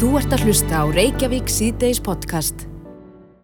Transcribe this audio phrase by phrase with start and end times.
[0.00, 2.62] Þú ert að hlusta á Reykjavík síðdeis podcast.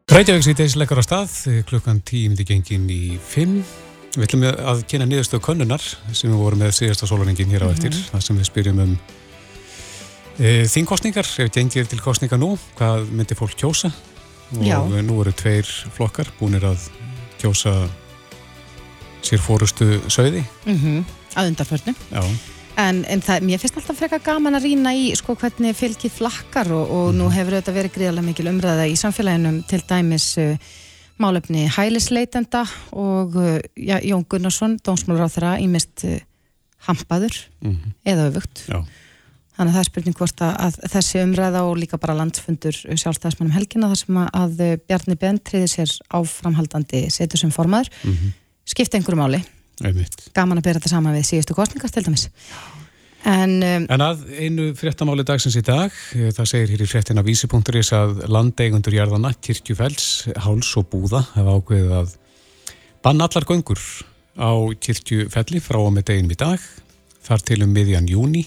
[0.08, 1.34] Reykjavík síðdeis leggur á stað
[1.68, 3.58] klukkan tímdi gengin í 5.
[4.14, 7.92] Við ætlum að kynna niðurstöðu könnunar sem við vorum með síðasta sólarningin hér á eftir.
[7.92, 8.08] Mm -hmm.
[8.14, 8.96] Það sem við spyrjum um
[10.40, 13.92] e, þingkostningar, ef gengir til kostninga nú, hvað myndir fólk kjósa?
[14.56, 14.80] Og Já.
[14.80, 16.88] nú eru tveir flokkar búinir að
[17.36, 17.84] kjósa
[19.20, 20.44] sér fórustu sögði.
[20.64, 21.04] Mm
[21.36, 21.92] Að undarförnu.
[22.10, 26.12] Já, En, en það, mér finnst alltaf frekar gaman að rýna í sko, hvernig fylgið
[26.18, 30.58] flakkar og, og nú hefur þetta verið gríðarlega mikil umræða í samfélaginu til dæmis uh,
[31.22, 36.18] málefni hælisleitenda og uh, já, Jón Gunnarsson, dómsmálur á þeirra, ímist uh,
[36.90, 37.94] hampaður Mhm.
[38.04, 38.66] eða öfugt.
[38.68, 38.84] já.
[39.56, 43.54] Þannig að það er spurning hvort að, að þessi umræða og líka bara landsfundur sjálfstæðismannum
[43.56, 48.34] helgina þar sem að, að uh, Bjarni Ben triði sér áframhaldandi setur sem formaður, Mm
[48.66, 49.38] skipta einhverju máli,
[50.34, 52.24] gaman að bera þetta saman við síðustu kostningar til dæmis.
[53.26, 57.24] En um, En að einu fréttamáli dagsins í dag, eh, það segir hér í fréttina
[57.26, 62.12] vísi.is að landeigundur jarðana, kirkjufells, háls og búða hafa ákveðið að
[63.02, 63.82] banna allar göngur
[64.38, 66.62] á kirkjufelli frá og með deginum í dag,
[67.26, 68.44] þar til um miðjan júni.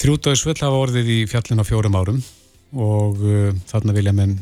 [0.00, 2.20] Þrjútaðisvöld hafa orðið í fjallin á fjórum árum
[2.76, 4.36] og uh, þarna vilja menn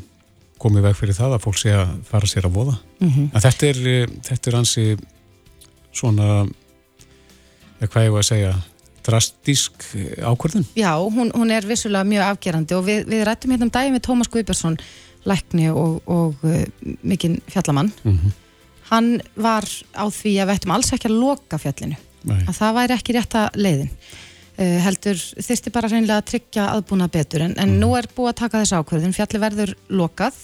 [0.58, 2.74] komið veg fyrir það að fólk sé að fara sér að voða.
[2.98, 3.30] mhm.
[3.30, 4.86] En þetta er, eh, þetta er ansi
[5.94, 6.48] svona,
[7.78, 8.52] eða hvað ég var að segja,
[9.08, 10.66] drastísk eh, ákvörðun.
[10.78, 14.04] Já, hún, hún er vissulega mjög afgerandi og við, við rættum hérna um daginn við
[14.06, 14.78] Tómas Guðbjörnsson,
[15.28, 16.60] lækni og, og uh,
[17.02, 17.92] mikinn fjallamann.
[18.04, 18.36] Mm
[18.88, 22.38] Hann var á því að við ættum alls ekki að loka fjallinu, Nei.
[22.48, 23.90] að það væri ekki rétta leiðin.
[24.58, 28.38] Uh, heldur þyrsti bara reynilega að tryggja aðbúna betur en, en nú er búið að
[28.40, 30.38] taka þess ákvörðun, fjalli verður lokað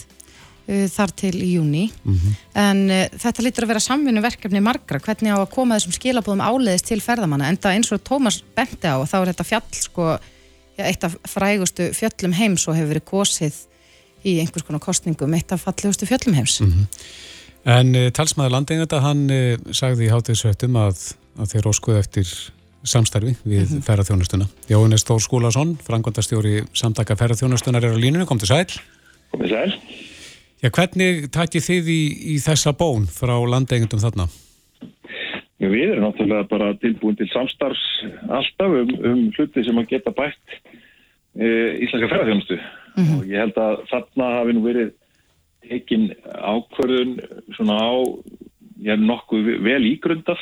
[0.66, 2.36] þar til í júni Mhm.
[2.54, 6.40] en uh, þetta lítur að vera samvinnu verkefni margra, hvernig á að koma þessum skilabóðum
[6.40, 10.18] áleiðis til ferðamanna, en það eins og Tómas benti á, þá er þetta fjall sko,
[10.78, 13.54] já, eitt af frægustu fjöllum heims og hefur verið kosið
[14.24, 16.60] í einhvers konar kostningum, eitt af fallegustu fjöllum heims
[17.64, 22.32] En uh, talsmaður landeiganda, hann uh, sagði í hátíðsvöttum að, að þeir óskuðu eftir
[22.84, 23.84] samstarfi við mm -hmm.
[23.86, 24.48] ferðarþjónustuna.
[24.68, 28.68] Jóhannes Þór Skúlason, frangvandastjóri samtaka ferðarþjónustunar er á línunni, kom til sæl.
[30.64, 32.02] Já, hvernig takið þið í,
[32.32, 34.24] í þessa bón frá landeigandum þarna?
[35.60, 37.82] Já, við erum náttúrulega bara tilbúin til samstarfs
[38.32, 40.54] alltaf um, um hluti sem að geta bætt
[41.36, 41.48] e,
[41.84, 42.56] íslenska ferðarþjónustu
[43.18, 44.94] og ég held að þarna hafi nú verið
[45.68, 47.12] tekin ákvörðun
[47.58, 47.92] svona á,
[48.88, 50.40] ég er nokkuð vel ígrundað.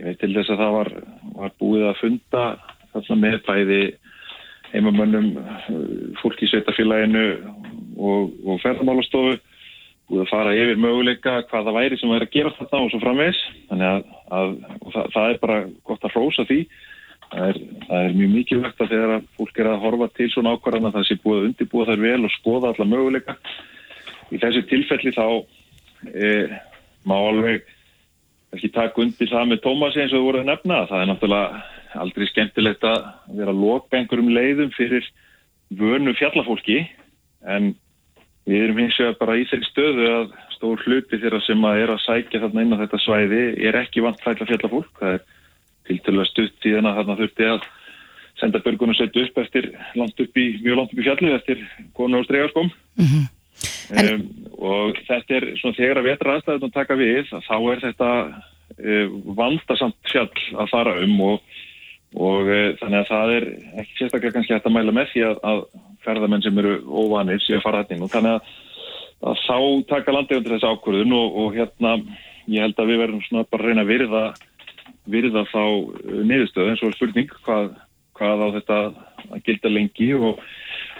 [0.00, 0.92] Ég veit til þess að það var,
[1.38, 2.44] var búið að funda
[2.96, 3.80] þarna með bæði
[4.76, 5.32] heimamönnum,
[6.20, 7.26] fólk í sveitafélaginu
[7.96, 9.38] og, og ferðarmálastofu
[10.06, 13.00] búið að fara yfir möguleika hvað það væri sem væri að gera þetta og svo
[13.02, 14.04] framvegs þannig að,
[14.38, 14.52] að
[14.92, 15.56] það, það er bara
[15.88, 16.58] gott að hrósa því.
[17.26, 17.56] Það er,
[17.88, 20.98] það er mjög mikilvægt að þegar að fólk er að horfa til svona ákvarðan að
[20.98, 23.34] það sé búið að undirbúa þær vel og skoða alla möguleika.
[24.30, 25.26] Í þessu tilfelli þá
[26.12, 26.30] e,
[27.06, 27.66] má alveg
[28.54, 30.78] ekki taka undir það með Tómasi eins og þú voru að nefna.
[30.86, 31.64] Það er náttúrulega
[32.02, 33.08] aldrei skemmtilegt að
[33.38, 35.08] vera að loka einhverjum leiðum fyrir
[35.76, 36.84] vönu fjallafólki
[37.46, 37.74] en
[38.46, 41.92] Við erum hins vegar bara í þeirri stöðu að stór hluti þeirra sem að er
[41.96, 44.92] að sækja þarna inn á þetta svæði er ekki vant fælla fjallafólk.
[45.00, 45.24] Það er
[45.88, 47.66] tiltölulega stutt í þennan að þarna þurfti að
[48.38, 49.66] senda börgun og setja upp eftir
[49.98, 51.64] langt upp í, mjög langt upp í fjallið eftir
[51.98, 52.70] konu og stregarskóm.
[53.00, 53.24] mm
[53.96, 54.22] En- Um,
[54.58, 59.12] og þetta er svona þegar að vetra aðstæðum að taka við þá er þetta uh,
[59.38, 61.40] vandasamt fjall að fara um og,
[62.16, 63.46] og uh, þannig að það er
[63.82, 65.64] ekki sérstaklega kannski hægt að mæla með því að, að
[66.06, 68.06] ferðamenn sem eru óvanir séu að fara þetta inn.
[68.06, 68.52] Og þannig að,
[69.30, 69.58] að þá
[69.90, 71.96] taka landegundir þessi ákvörðun og, og hérna
[72.46, 74.22] ég held að við verðum svona bara að reyna að virða,
[75.16, 76.70] virða þá uh, niðurstöðu.
[76.72, 77.68] Eins og spurning hvað,
[78.16, 78.80] hvað á þetta
[79.26, 80.42] að gilda lengi og,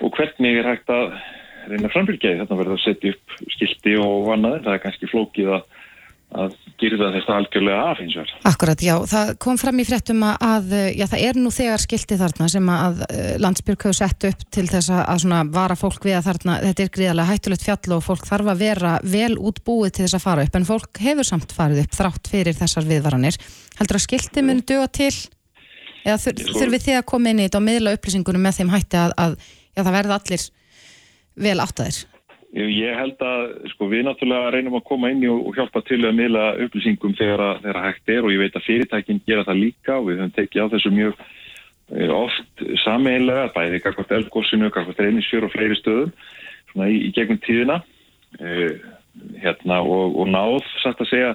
[0.02, 1.16] og hvernig er hægt að
[1.70, 2.42] reyna að framfylgja því?
[2.42, 4.60] Þetta verður að setja upp skilti og annað.
[4.66, 5.66] Það er kannski flókið að,
[6.34, 8.32] að gyrða þetta algjörlega af hins vegar.
[8.50, 12.48] Akkurat, já, það kom fram í fréttum að, já, það er nú þegar skilti þarna
[12.52, 16.26] sem að uh, landsbyrg hefur sett upp til þess að, svona vara fólk við að
[16.28, 20.18] þarna, þetta er gríðarlega hættulegt fjall og fólk þarf að vera vel útbúið til þess
[20.18, 23.38] að fara upp, en fólk hefur samt farið upp þrátt fyrir þessar viðvaranir.
[23.78, 25.14] Heldur að skilti mun duga til
[26.06, 28.74] eða þur, Sko- þurfið þið að koma inn í þetta og miðla upplýsingunum með þeim
[28.74, 29.38] hætti að, að
[29.72, 30.46] já, það verða allir
[31.46, 32.04] vel áttaðir?
[32.56, 33.42] Ég held að
[33.74, 37.42] sko, við náttúrulega reynum að koma inn í og, hjálpa til að miðla upplýsingum þegar,
[37.44, 40.22] að, þegar að hægt er og ég veit að fyrirtækinn gera það líka og við
[40.22, 45.76] höfum tekið á þessu mjög eh, oft sameinlega, bæði kakvart elgósinu, kakvart reynisfjör og fleiri
[45.82, 46.14] stöðum
[46.70, 47.82] svona í, í gegnum tíðina.
[48.36, 48.72] Uh,
[49.40, 51.30] hérna og, og náð satt að segja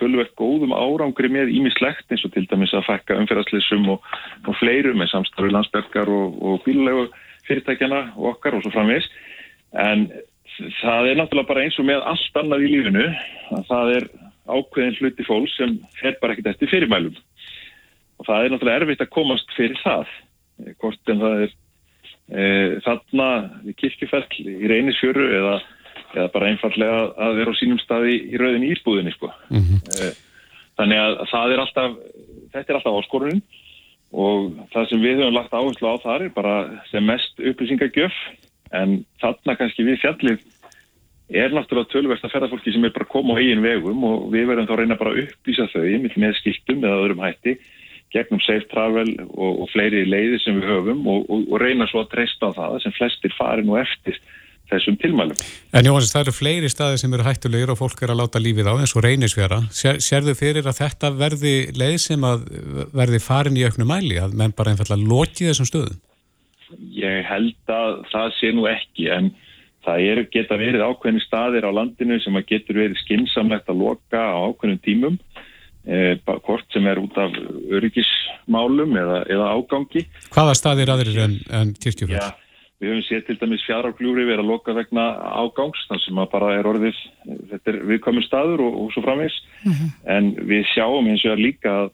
[0.00, 4.04] tölvert góðum árangri með ímislegt eins og til dæmis að fækka umferðarslissum og,
[4.48, 7.06] og fleiru með samstarfi landsbergar og, og bílulegu
[7.46, 9.08] fyrirtækjana og okkar og svo framvis
[9.78, 10.08] en
[10.80, 13.06] það er náttúrulega bara eins og með allt annað í lífinu
[13.56, 14.08] að það er
[14.52, 17.16] ákveðin hluti fólk sem fer bara ekkert eftir fyrirmælum
[18.18, 20.10] og það er náttúrulega erfitt að komast fyrir það
[20.82, 21.54] hvort en það er
[22.32, 22.42] e,
[22.86, 23.28] þarna
[23.78, 25.56] kirkjufell í reynisfjöru eða,
[26.16, 29.32] eða bara einfallega að vera á sínum staði í rauðin írbúðinni sko.
[29.50, 30.14] mm -hmm.
[30.80, 31.98] þannig að það er alltaf
[32.52, 33.42] þetta er alltaf áskorunin
[34.12, 36.56] og það sem við höfum lagt áherslu á þar er bara
[36.90, 38.16] sem mest upplýsingagjöf
[38.72, 40.42] en þarna kannski við fjallið
[41.32, 44.68] er náttúrulega tölverst að ferðarfólki sem er bara koma á eigin vegum og við verðum
[44.68, 45.84] þá að reyna bara að upplýsa þau
[46.20, 47.56] með skiltum eða öðrum hætti
[48.12, 52.04] gegnum safe travel og, og fleiri leiði sem við höfum og, og, og reyna svo
[52.04, 54.18] að treysta á það sem flestir fari nú eftir
[54.72, 55.40] þessum tilmælum.
[55.76, 58.70] En Jóhannes, það eru fleiri staði sem eru hættulegir og fólk er að láta lífið
[58.72, 59.58] á eins og reynisvera.
[59.74, 62.46] Sér, sérðu fyrir að þetta verði leið sem að
[62.94, 66.00] verði farin í auknu mæli, að menn bara einfallega loki þessum stöðum?
[66.78, 69.32] Ég held að það sé nú ekki, en
[69.86, 74.20] það er, geta verið ákveðni staðir á landinu sem að getur verið skinsamlegt að loka
[74.20, 75.18] á ákveðnum tímum,
[75.86, 77.34] eh, hvort sem er út af
[77.78, 80.06] öryggismálum eða, eða ágangi.
[80.34, 82.20] Hvaða staðir aðrir en, en kirkjufjörð?
[82.20, 85.08] Já, við höfum séð til dæmis fjárarkljúri verið að loka vegna
[85.42, 87.02] ágangs, þannig sem að bara er orðið,
[87.50, 89.90] þetta er viðkominn staður og, og svo framvegs, mm -hmm.
[90.16, 91.92] en við sjáum eins og líka að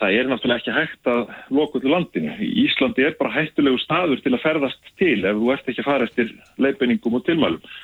[0.00, 2.36] það er náttúrulega ekki hægt að loka til landinu.
[2.40, 5.90] Í Íslandi er bara hættulegu staður til að ferðast til ef þú ert ekki að
[5.90, 7.74] fara eftir leipenningum og tilmælum.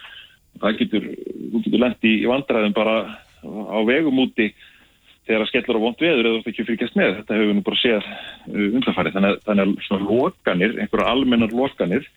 [0.62, 1.10] Það getur,
[1.52, 2.96] þú getur lendi í vandræðum bara
[3.44, 4.48] á vegum úti
[5.26, 7.12] þegar það skellur á vond veður eða þú ert ekki fyrkjast með.
[7.18, 9.18] Þetta hefur nú bara séð uh, undanfarið.
[9.18, 12.10] Þannig, þannig að svona lokanir, einhverja almennar lokanir,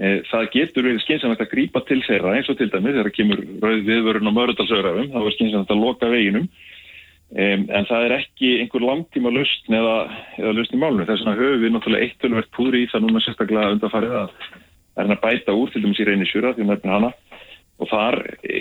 [0.00, 3.18] e, það getur verið skynsamlegt að grípa til þeirra eins og til dæmi þegar það
[3.18, 6.48] kemur rauð viðvörun á mörðalsögrafum, þá er skynsamlegt að loka veginum
[7.32, 9.94] Um, en það er ekki einhver langtíma lausn eða,
[10.36, 11.06] eða lausn í málunum.
[11.08, 14.34] Þess vegna höfum við náttúrulega eitt tölvert púri í það núna sérstaklega undanfarið að
[14.92, 17.12] er hann að bæta úr til dæmis í reynisjúra því hann er hana
[17.80, 18.18] og þar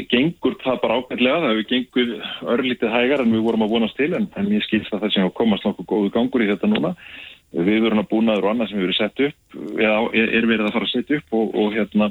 [0.10, 2.14] gengur það bara ákveðlega, það hefur gengur
[2.54, 5.34] örlítið hægar en við vorum að vonast til en, en ég skilst að það sem
[5.38, 6.94] komast nokkuð góðu gangur í þetta núna.
[7.52, 10.76] Við verum að búnaður og annað sem við verum sett upp eða er verið að
[10.78, 12.08] fara að setja upp og, og, hérna,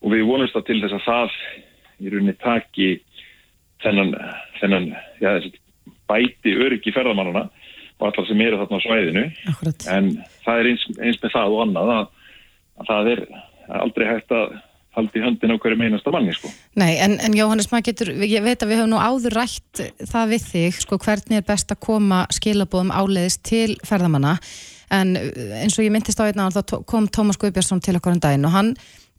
[0.00, 1.36] og við vonumst að til þess að það
[2.00, 2.88] í rauninni taki
[3.84, 4.14] þennan,
[4.62, 4.88] þennan
[5.20, 5.30] já,
[6.10, 7.48] bæti öryggi ferðamannana
[8.00, 9.88] og allar sem eru þarna á svæðinu Akkurat.
[9.94, 10.12] en
[10.44, 12.06] það er eins, eins með það og annað að,
[12.80, 13.26] að það er
[13.80, 14.56] aldrei hægt að
[14.94, 16.50] haldi höndin á hverju meinasta manni sko.
[16.78, 20.34] Nei, en, en Jóhannes, maður getur, ég veit að við höfum nú áður rætt það
[20.34, 24.36] við þig, sko, hvernig er best að koma skilabóðum áleiðist til ferðamanna,
[24.94, 28.46] en eins og ég myndist á einna, þá kom Tómas Guðbjörnsson til okkur um daginn
[28.46, 28.70] og hann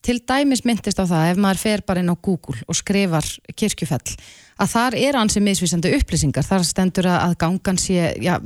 [0.05, 3.25] til dæmis myndist á það ef maður fer bara inn á Google og skrifar
[3.57, 4.13] kirkjufell
[4.61, 6.45] að þar er hansi misvísandi upplýsingar.
[6.45, 8.37] Þar stendur að gangan sé já,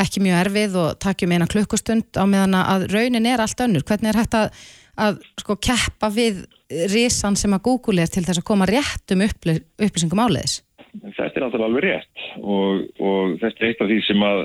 [0.00, 3.84] ekki mjög erfið og takjum eina klukkustund á meðan að raunin er allt önnur.
[3.86, 4.50] Hvernig er hægt að,
[4.96, 6.44] að sko, keppa við
[6.92, 10.62] risan sem að Google er til þess að koma rétt um upplýsingum áleiðis?
[10.92, 14.40] Þetta er alltaf alveg rétt og, og þetta er eitt af því sem að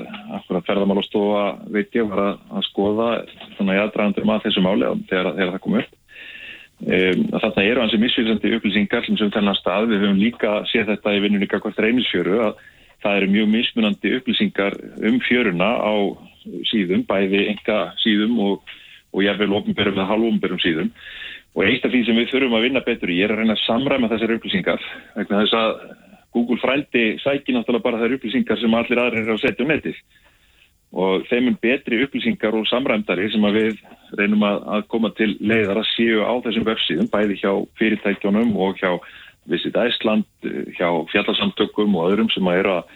[0.64, 1.42] ferðamálastofa
[1.74, 3.08] veit ég var að, að skoða
[3.58, 5.98] þannig að aðdraðandur maður þessu máli þegar, þegar það kom upp
[6.78, 9.88] Þannig eru hansi misfylgandi upplýsingar sem þennan stað.
[9.92, 12.60] Við höfum líka séð þetta í vinnunni kakvart reynisfjöru að
[13.02, 14.76] það eru mjög mismunandi upplýsingar
[15.10, 15.94] um fjöruna á
[16.70, 18.76] síðum, bæði enga síðum og,
[19.12, 20.92] og jáfnveil ofnbærum eða halvofnbærum síðum.
[21.58, 23.64] Og eitt af því sem við þurfum að vinna betur í er að reyna að
[23.64, 24.88] samræma þessar upplýsingar.
[25.16, 25.70] Vegna þess að
[26.36, 30.02] Google frældi sæki náttúrulega bara þær upplýsingar sem allir aðrir er að setja um netið
[30.92, 33.80] og þeim er betri upplýsingar og samræmdari sem að við
[34.18, 38.80] reynum að, að koma til leiðar að séu á þessum vefsíðum, bæði hjá fyrirtækjónum og
[38.80, 38.92] hjá
[39.48, 40.26] Visit Æsland,
[40.76, 42.90] hjá fjallarsamtökum og öðrum sem að eru að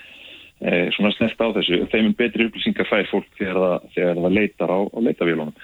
[0.61, 1.79] e, svona snert á þessu.
[1.93, 5.55] Þeim er betri upplýsingar fær fólk þegar það, þegar það leitar á, á leitavélunum.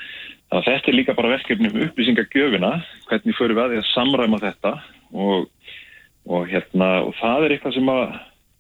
[0.49, 2.73] Þannig að þetta er líka bara verkefni um upplýsingagjöfina,
[3.11, 4.73] hvernig förum við að því að samræma þetta
[5.13, 5.51] og,
[6.25, 8.07] og, hérna, og það er eitthvað sem að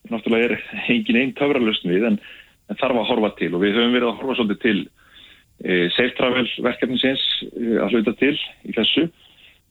[0.08, 2.20] náttúrulega er engin einn töfralustn við en
[2.68, 4.78] en þarf að horfa til og við höfum verið að horfa svolítið til
[5.64, 8.34] Safe Travel verkefninsins e, að hluta til
[8.68, 9.08] í þessu.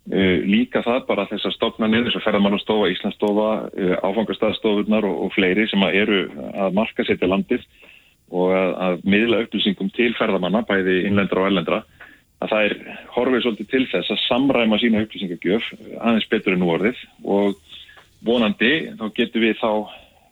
[0.08, 3.50] E, líka það bara þessar stofnarnir þessar ferðarmannastofa, Íslandsstofa
[4.08, 7.63] áfangastafstofunar og, og fleiri sem að eru að marka setja landið
[8.27, 11.84] og að, að miðla upplýsingum til ferðarmanna, bæði innlendra og ellendra
[12.44, 12.75] að það er
[13.15, 17.00] horfið svolítið til þess að samræma sína upplýsingagjöf aðeins betur en orðið.
[17.25, 17.56] Og
[18.27, 19.72] vonandi þá getur við þá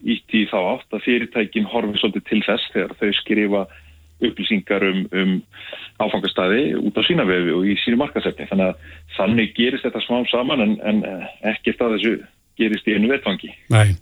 [0.06, 3.64] ítt í þá átt að fyrirtækin horfi svolítið til þess þegar þau skrifa
[4.24, 5.36] upplýsingar um, um
[6.00, 8.48] áfangastæði út á sína vefi og í sínu markasefni.
[8.52, 11.04] Þannig að þannig gerist þetta smá saman en, en
[11.52, 12.16] ekkert að þessu
[12.60, 13.52] gerist í einu vetfangi.
[13.74, 13.96] Nei.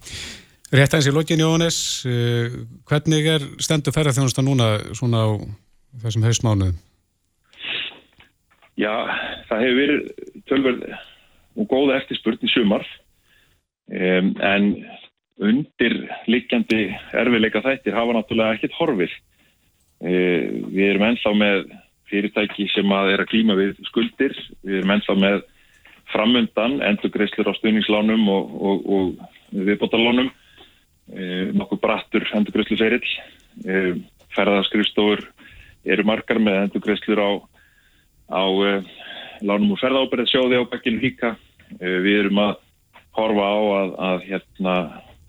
[0.74, 1.78] Rétt aðeins í lokin Jóhannes,
[2.10, 2.56] uh,
[2.90, 5.30] hvernig er stendu ferðarþjónusta núna svona á
[6.02, 6.80] þessum hausmánuðum?
[8.82, 8.94] Já,
[9.50, 10.06] það hefur verið
[10.50, 10.86] tölverð
[11.62, 12.86] og góða eftirspurn í sumar
[13.94, 14.72] um, en
[15.44, 15.96] undir
[16.30, 19.14] likjandi erfiðleika þættir hafa náttúrulega ekkert horfið.
[20.04, 21.60] Uh, við erum ennþá með
[22.12, 24.34] fyrirtæki sem að er að klíma við skuldir,
[24.66, 25.38] við erum ennþá með
[26.12, 33.14] framundan endurgreislur á stuðningslánum og, og, og viðbótalánum, uh, nokkuð brattur endurgreislu ferill,
[33.64, 33.94] uh,
[34.36, 35.24] ferðarskrifstofur
[35.88, 37.32] eru margar með endurgreislur á,
[38.28, 38.44] á
[39.44, 41.34] lánum og ferðáberið sjóði á bakkinu líka.
[41.80, 42.54] Við erum að
[43.18, 44.76] horfa á að, að hérna,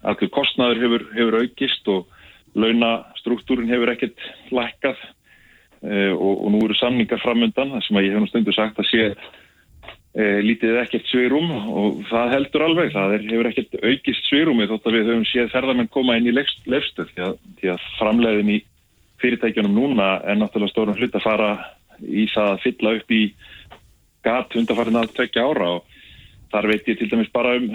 [0.04, 2.13] allur kostnaður hefur, hefur aukist og
[2.54, 8.24] launastruktúrin hefur ekkert lækkað uh, og, og nú eru samningar framöndan sem að ég hef
[8.24, 13.26] nú stundu sagt að sé uh, lítið ekkert svirum og það heldur alveg, það er,
[13.32, 17.32] hefur ekkert aukist svirumi þótt að við höfum séð ferðarmenn koma inn í lefstöð því
[17.60, 18.60] því að framleiðin í
[19.22, 21.50] fyrirtækjunum núna er náttúrulega stórun hlut að fara
[22.02, 23.24] í það að fylla upp í
[24.24, 26.00] gat hundarfarinn að tvekja ára og
[26.52, 27.68] þar veit ég til dæmis bara um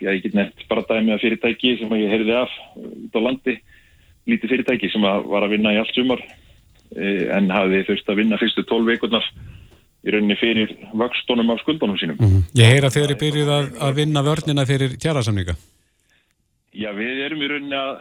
[0.00, 3.56] já, ég get nefnt bara dæmi að fyrirtæki sem ég heyrði af út á landi
[4.26, 8.20] lítið fyrirtæki sem að var að vinna í allt sumar e, en hafi þurft að
[8.22, 9.26] vinna fyrstu tól veikurnar
[10.06, 12.18] í rauninni fyrir vöxtónum af skuldónum sínum.
[12.20, 12.44] Mm -hmm.
[12.54, 15.56] Ég heyra þegar þið byrjuð að, að vinna vörnina fyrir tjarasamninga.
[16.76, 17.94] Já, við erum í rauninni að,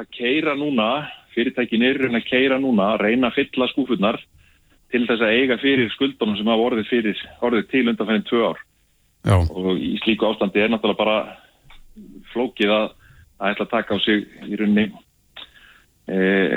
[0.00, 0.88] að keira núna,
[1.34, 4.20] fyrirtækin er í rauninni að keira núna, að reyna að fylla skúfurnar
[4.92, 8.42] til þess að eiga fyrir skuldónum sem hafa orðið, fyrir, orðið til undan fennið tvö
[8.48, 8.58] ár.
[9.22, 9.38] Já.
[9.38, 11.36] og í slíku ástandi er náttúrulega bara
[12.32, 12.88] flókið að
[13.42, 14.84] að ætla að taka á sig í rauninni
[16.08, 16.16] e,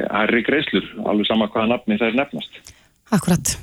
[0.10, 2.60] hærri greislur, alveg sama hvaða nafni það er nefnast.
[3.16, 3.54] Akkurat.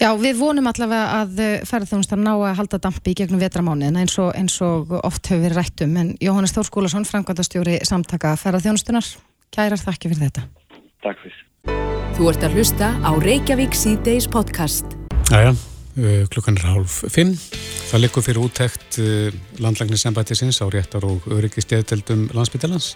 [0.00, 4.56] Já, við vonum allavega að ferðarþjónustar ná að halda dampi í gegnum vetramániðina eins, eins
[4.64, 9.12] og oft hefur verið rættum en Jóhannes Þórskólasson, framkvæmdastjóri samtaka ferðarþjónustunar,
[9.54, 10.46] kærar þakki fyrir þetta.
[11.06, 11.42] Takk fyrir.
[12.16, 14.96] Þú ert að hlusta á Reykjavík C-Days podcast.
[15.30, 15.54] Jæja.
[15.92, 17.34] Uh, klukkan er hálf fimm.
[17.90, 19.28] Það likur fyrir úttækt uh,
[19.60, 22.94] landlagnisembættisins á réttar og öryggisteðdeldum landsbyttalans.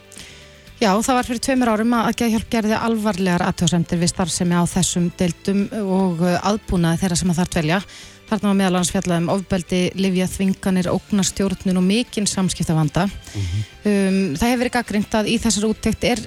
[0.76, 5.06] Já, það var fyrir tveimur árum að Geðhjálp gerði alvarlegar aðtjóðsendir við starfsemi á þessum
[5.16, 7.78] deildum og uh, aðbúnaði þeirra sem að þar dvelja.
[8.26, 13.06] Þarna var meðal hans fjallaðum ofbeldi, livja, þvinganir, ógnarstjórnun og mikinn samskiptavanda.
[13.06, 13.62] Mm -hmm.
[13.88, 16.21] um, það hefur verið gaggrind að í þessar úttekt er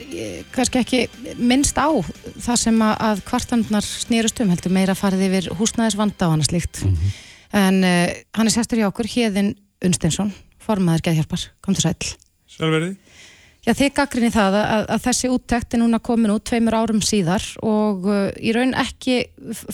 [0.56, 1.02] kannski ekki
[1.38, 1.90] minnst á
[2.40, 6.82] það sem að, kvartanarnar snýrust um heldur meira farið yfir húsnæðisvanda og annars líkt.
[6.86, 7.20] Mm -hmm.
[7.54, 9.54] En uh, hann er sestur hjá okkur, Híðin
[9.86, 11.52] Unsteinsson, formaður Geðhjálpar.
[11.62, 12.18] Kom til sæl.
[12.50, 12.96] Sjálfverði.
[13.68, 17.44] Já, þið gaggrinni það að, að þessi úttekt er núna komin út tveimur árum síðar
[17.66, 19.20] og uh, í raun ekki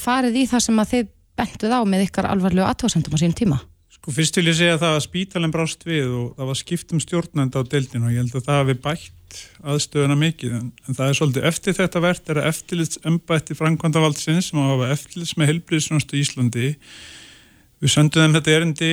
[0.01, 3.60] farið í það sem að þið bentuð á með ykkar alvarlegu aðtóðsendum á sín tíma?
[3.94, 7.58] Sko fyrst vil ég segja það að spítalinn brást við og það var skiptum stjórnand
[7.58, 11.20] á deildinu og ég held að það hefði bætt aðstöðuna mikið en, en það er
[11.20, 16.22] svolítið eftir þetta verðt er að eftirlits embætti Frankvandavaldsins sem hafa eftirlits með helbriðsjónast í
[16.24, 16.72] Íslandi
[17.82, 18.92] við söndum þeim þetta erindi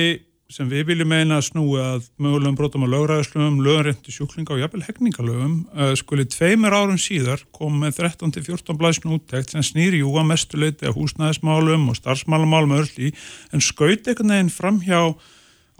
[0.53, 4.83] sem við viljum meina að snúi að mögulegum brotum á lögræðislöfum, lögurrendi sjúklinga og jafnvel
[4.85, 10.29] hegningalöfum uh, skuli tveimur árum síðar kom með 13-14 blæsnu úttækt sem snýri jú að
[10.29, 13.13] mestuleiti af húsnæðismálum og starfsmálumálum öll í
[13.53, 15.15] en skaut ekkert neginn fram hjá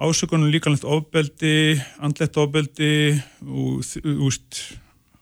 [0.02, 2.94] ásökunum líkanlegt ofbeldi, andlegt ofbeldi
[4.26, 4.64] úst,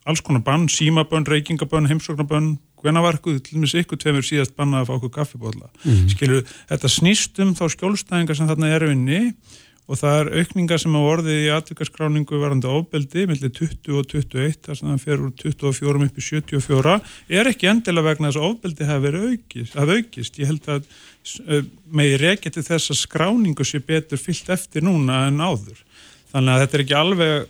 [0.07, 4.55] alls konar bann, símabönn, reykingabönn, heimsóknabönn hvena var eitthvað til og með sikkur tveimur síðast
[4.57, 6.07] bannað að fá okkur kaffibóla mm -hmm.
[6.13, 9.21] skilur, þetta snýst um þá skjólstæðingar sem þarna er unni
[9.91, 14.59] og það er aukningar sem á orðið í atvikarskráningu varandi ofbeldi millir 20 og 21,
[14.63, 16.97] þar sem það fer úr 24 upp í 74,
[17.27, 20.39] er ekki endilega vegna þess að ofbeldi hafi verið aukist, aukist.
[20.39, 20.83] ég held að
[21.91, 25.83] með reykja til þess að skráningu sé betur fyllt eftir núna en áður
[26.31, 27.49] þannig að þetta er ekki alveg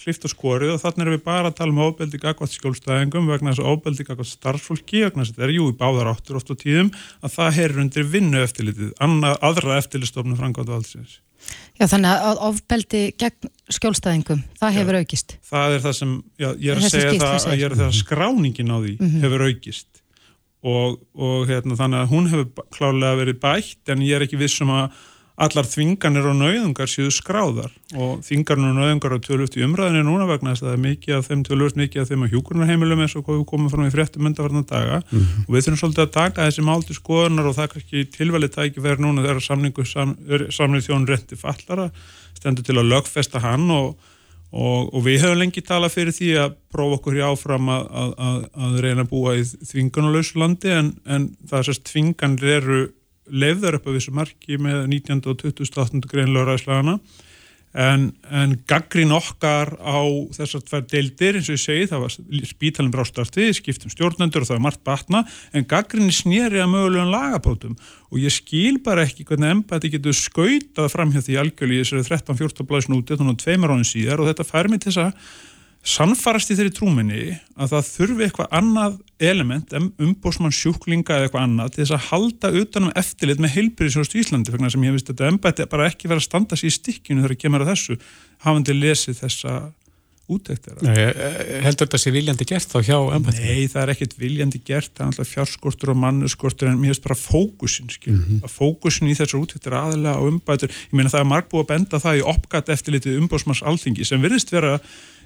[0.00, 3.52] klift og skorið og þannig erum við bara að tala um ofbeldi gagvart skjólstæðingum vegna
[3.52, 6.52] þess að ofbeldi gagvart starffólki vegna þess að þetta er jú í báðar áttur oft
[6.52, 11.20] á tíðum að það herir undir vinnu eftirlitið annað, aðra eftirlitstofnum frangáttu valdsins.
[11.80, 15.34] Já þannig að ofbeldi gegn skjólstæðingum það hefur já, aukist.
[15.48, 17.88] Það er það sem, já, ég er að segja það að ég er að það
[17.88, 19.24] að skráningin á því mm -hmm.
[19.24, 20.02] hefur aukist
[20.62, 24.70] og, og hérna, þannig að hún hefur klálega verið bætt en ég er ekki vissum
[24.70, 25.00] að
[25.40, 27.72] allar þvinganir og nauðungar séu skráðar.
[27.96, 31.16] Og þvingarnir og nauðungar á tölvöft í umræðinu núna vegna þess að það er mikið
[31.16, 34.26] af þeim tölvöft mikið af þeim á hjúkurnarheimilum eins og við komum fram í fréttum
[34.26, 35.02] myndavarna daga.
[35.10, 35.44] Mm -hmm.
[35.48, 39.00] og við þurfum svolítið að taka þessi málti skoðunar og það er ekki tilvæli tækifæri
[39.00, 40.16] núna þegar samningu sam,
[40.50, 41.90] samning þjón rétti fallara
[42.36, 43.96] stendur til að lögfesta hann og,
[44.52, 48.10] og, og við höfum lengi talað fyrir því að prófa okkur í áfram að, að,
[48.18, 51.30] að, að reyna að búa í þvinganulösu landi en, en
[53.30, 55.22] lefðar upp á þessu marki með 19.
[55.30, 56.08] og 20.
[56.10, 56.98] greinlega ræðslagana
[57.72, 60.00] en, en gaggrín okkar á
[60.36, 62.16] þessar tvær deildir eins og ég segi það var
[62.50, 65.22] spítalinn brástarti, skiptum stjórnendur og það var margt batna
[65.56, 67.78] en gaggrín snýri að mögulegum lagabótum
[68.10, 72.08] og ég skil bara ekki hvernig embæti getur skautað fram hjá því algjörlega í þessari
[72.10, 75.40] 13-14 blæsn úti þannig að tveimur ánum síðar og þetta fær mig til þess að
[75.82, 77.22] sannfarast í þeirri trúminni
[77.58, 82.50] að það þurfi eitthvað annað element umbósmann sjúklinga eða eitthvað annað til þess að halda
[82.62, 86.22] utanum eftirlit með heilbyrðisjóðust í Íslandi fyrir sem ég að þetta embætti bara ekki vera
[86.22, 87.98] að standa sér í stikkinu þegar það kemur að þessu
[88.46, 89.56] hafandi lesið þessa
[90.30, 90.78] útæktir.
[91.64, 93.42] Heldur þetta sé viljandi gert þá hjá embætti?
[93.42, 97.02] Nei, það er ekkit viljandi gert, það er alltaf fjárskortur og mannuskortur en mér veist
[97.04, 98.48] bara fókusin mm -hmm.
[98.48, 102.18] fókusin í þessar útæktir aðalega á umbætur, ég meina það er margbúið að benda það
[102.18, 102.26] í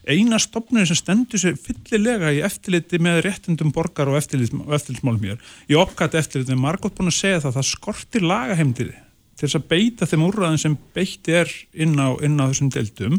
[0.06, 5.40] eina stopnir sem stendur sér fyllilega í eftirliti með réttundum borgar og eftirlitsmálum hér.
[5.70, 9.02] Ég opkætti eftirliti með margótt búin að segja það það skortir lagaheimdiði
[9.36, 13.18] til þess að beita þeim úrraðin sem beitt er inn á, inn á þessum deildum.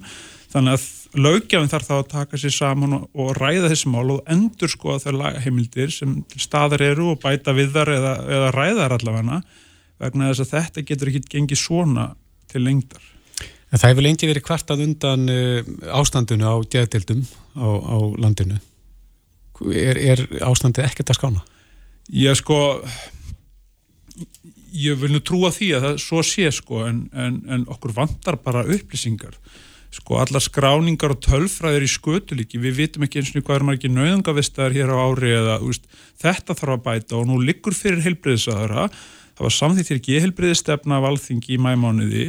[0.49, 0.85] Þannig að
[1.27, 5.03] lögjafinn þarf þá að taka sér saman og, og ræða þessi mál og endur skoða
[5.03, 9.41] þau lagaheimildir sem staðar eru og bæta við þar eða, eða ræðar allavega
[10.01, 12.09] vegna þess að þetta getur ekki gengið svona
[12.49, 13.03] til lengdar.
[13.67, 15.69] En það hefur lengi verið kvartað undan uh,
[15.99, 17.25] ástandinu á geðdildum
[17.59, 18.59] á, á landinu.
[19.73, 21.43] Er, er ástandið ekkert að skána?
[22.13, 22.57] Ég sko,
[24.71, 28.39] ég vil nú trúa því að það svo sé sko, en, en, en okkur vantar
[28.39, 29.35] bara upplýsingar.
[29.97, 33.79] Sko, allar skráningar og tölfræðir í skötulíki, við vitum ekki eins og hvað er maður
[33.81, 35.87] ekki nauðungavistar hér á ári eða úst,
[36.21, 38.87] þetta þarf að bæta og nú liggur fyrir heilbreyðisaðara.
[39.37, 42.27] Það var samþýtt hér ekki heilbreyðistefna af alþingi í mæmániði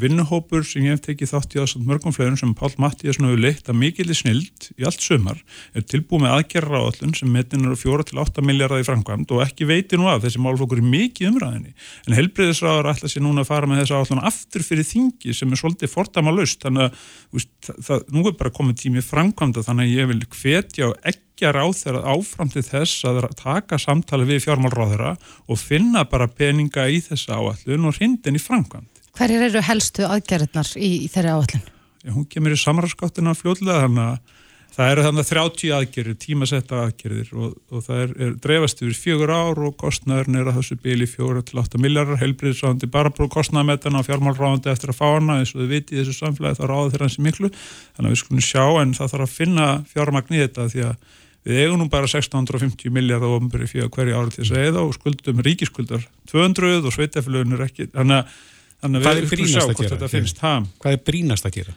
[0.00, 3.70] vinnuhópur sem ég hef tekið þátt í aðsamt mörgum fleirun sem Pál Mattíasson hefur leitt
[3.70, 5.40] að mikillir snild í allt sömar
[5.76, 10.00] er tilbúið með aðgerra áallun sem metin eru 4-8 miljardar í framkvæmd og ekki veitir
[10.00, 11.74] nú af þessi málflokkur er mikið umræðinni
[12.06, 15.62] en helbreyðisraður ætla sér núna að fara með þessa áallun aftur fyrir þingi sem er
[15.62, 19.96] svolítið fordama laust þannig að veist, það, nú er bara komið tímið framkvæmda þannig að
[19.96, 24.44] ég vil hvetja og ekki að ráð þeirra áfram til þess að taka samtali við
[24.46, 28.95] fjármálráðara og finna bara peninga í þessa áallun og hrindin í framkvæmd.
[29.16, 31.68] Hverjir eru helstu aðgerðnar í, í þeirri áallin?
[32.12, 34.34] Hún kemur í samræðskáttina fljóðlega þannig að
[34.76, 38.98] það eru þannig að 30 aðgerðir, tímasetta aðgerðir og, og það er, er dreifast yfir
[39.00, 43.30] fjögur ár og kostnæðurinn er að þessu bíli fjóra til 8 miljardar, heilbriðsráðandi bara brú
[43.32, 45.38] kostnæðametan á fjármálráðandi eftir að fá hana.
[45.40, 47.50] Eins og þið viti í þessu samfélagi þá ráður þeirra hansi miklu,
[47.96, 51.14] þannig að við skulum sjá en það þarf að finna fjármagn í þetta því að
[51.46, 54.94] við eigum nú bara 1650 miljardar ofnbyrju fyrir hverju ári til þess að eða og
[54.98, 58.36] skuldum ríkiskuldar 200 og sveitafélögunir ekki, þannig að
[58.84, 60.40] Þannig að við sjá hvort þetta finnst.
[60.42, 61.76] Hvað er brínast að gera?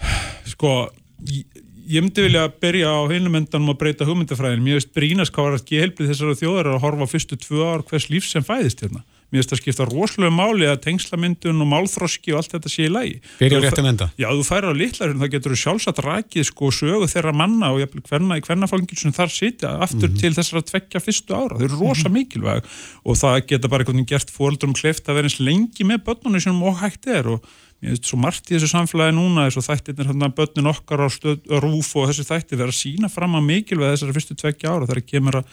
[0.52, 0.72] Sko,
[1.30, 4.64] ég, ég myndi vilja byrja á heilumöndanum að breyta hugmyndafræðin.
[4.64, 8.10] Mér veist brínast hvað var að gehelbrið þessara þjóðar að horfa fyrstu tvö ár hvers
[8.12, 9.04] líf sem fæðist hérna.
[9.30, 12.90] Mér finnst það skipta rosalega máli að tengslamyndun og málþroski og allt þetta sé í
[12.90, 13.20] lægi.
[13.38, 14.08] Byrja á réttum enda.
[14.18, 18.40] Já, þú færir á litlarinn, það getur sjálfsagt rækið sko sögu þeirra manna og hverna
[18.40, 20.20] í hvernafangil sem þar sitja aftur mm -hmm.
[20.20, 21.58] til þessara tvekja fyrstu ára.
[21.60, 22.18] Þau eru rosa mm -hmm.
[22.18, 22.62] mikilvæg
[23.04, 26.40] og það geta bara einhvern veginn gert fóröldurum kleft að vera eins lengi með börnunum
[26.40, 27.40] sem óhægt er og
[27.80, 31.38] mér finnst svo margt í þessu samfélagi núna þessu þættirnir hérna börnin okkar á stöð,
[31.62, 35.06] rúf og þessu þættir vera að sína fram að mikilvæg þessara fyrstu tvekja ára þegar
[35.06, 35.44] kemur að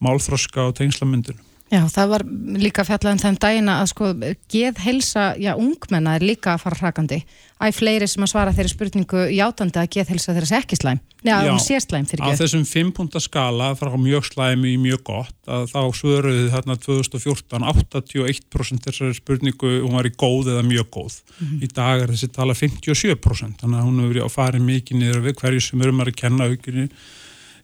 [0.00, 2.22] málþroska og tengslamyndun Já, það var
[2.62, 4.10] líka fjallað um þenn dagina að sko
[4.52, 7.18] geðhelsa, já, ungmenna er líka að fara hrakandi.
[7.58, 11.00] Æ, fleiri sem að svara þeirri spurningu játandi að geðhelsa þeirra sé ekki slæm.
[11.26, 12.38] Já, já hún sé slæm fyrir geð.
[12.38, 16.78] Á þessum 5 punta skala frá mjög slæm í mjög gott að þá svöruði þarna
[16.86, 21.20] 2014 81% þessari spurningu hún var í góð eða mjög góð.
[21.26, 21.62] Mm -hmm.
[21.66, 25.24] Í dag er þessi tala 57% þannig að hún hefur verið á farið mikið niður
[25.26, 26.88] við hverju sem eru maður að kenna aukinu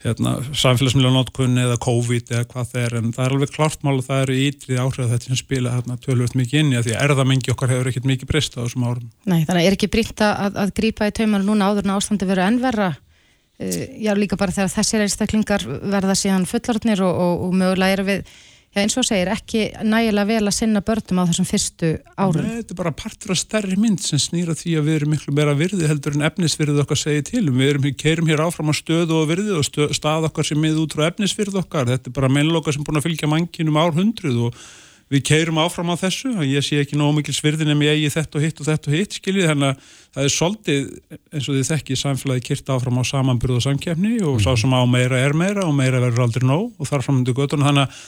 [0.02, 4.04] hérna, samfélagsmiðlanótkunni eða COVID eða hvað það er en það er alveg klart mál og
[4.06, 7.04] það eru ítrið áhrif þetta sem spila hérna, tölvöld mikið inn í að því að
[7.06, 9.08] erðamengi okkar hefur ekkert mikið breyst á þessum árum.
[9.24, 12.46] Nei, þannig er ekki brýnt að, að grípa í taumar núna áður en ástandi veru
[12.46, 17.98] ennverra uh, já líka bara þegar þessir einstaklingar verða síðan fullortnir og, og, og mögulega
[17.98, 18.34] eru við
[18.72, 22.40] Já, eins og segir, ekki nægilega vel að sinna börnum á þessum fyrstu árum.
[22.40, 25.34] Nei, þetta er bara partur af stærri mynd sem snýra því að við erum miklu
[25.36, 27.42] meira virði heldur en efnisvirði okkar segið til.
[27.52, 30.86] Við erum, keirum hér áfram á stöðu og virði og stöð, stað okkar sem miður
[30.86, 31.90] út frá efnisvirði okkar.
[31.92, 34.64] Þetta er bara mennloka sem búin að fylgja manginum árhundruð og
[35.12, 38.12] við keirum áfram á þessu og ég sé ekki nóg mikil svirðin en ég eigi
[38.14, 40.86] þetta og hitt og þetta og hitt skiljið þannig að það er svolítið
[41.32, 44.42] eins og þið þekkið samfélagi kyrta áfram á samanbyrðu og samkjafni og mm.
[44.44, 47.64] sá sem á meira er meira og meira verður aldrei nóg og þar framöndu götun
[47.66, 48.04] þannig að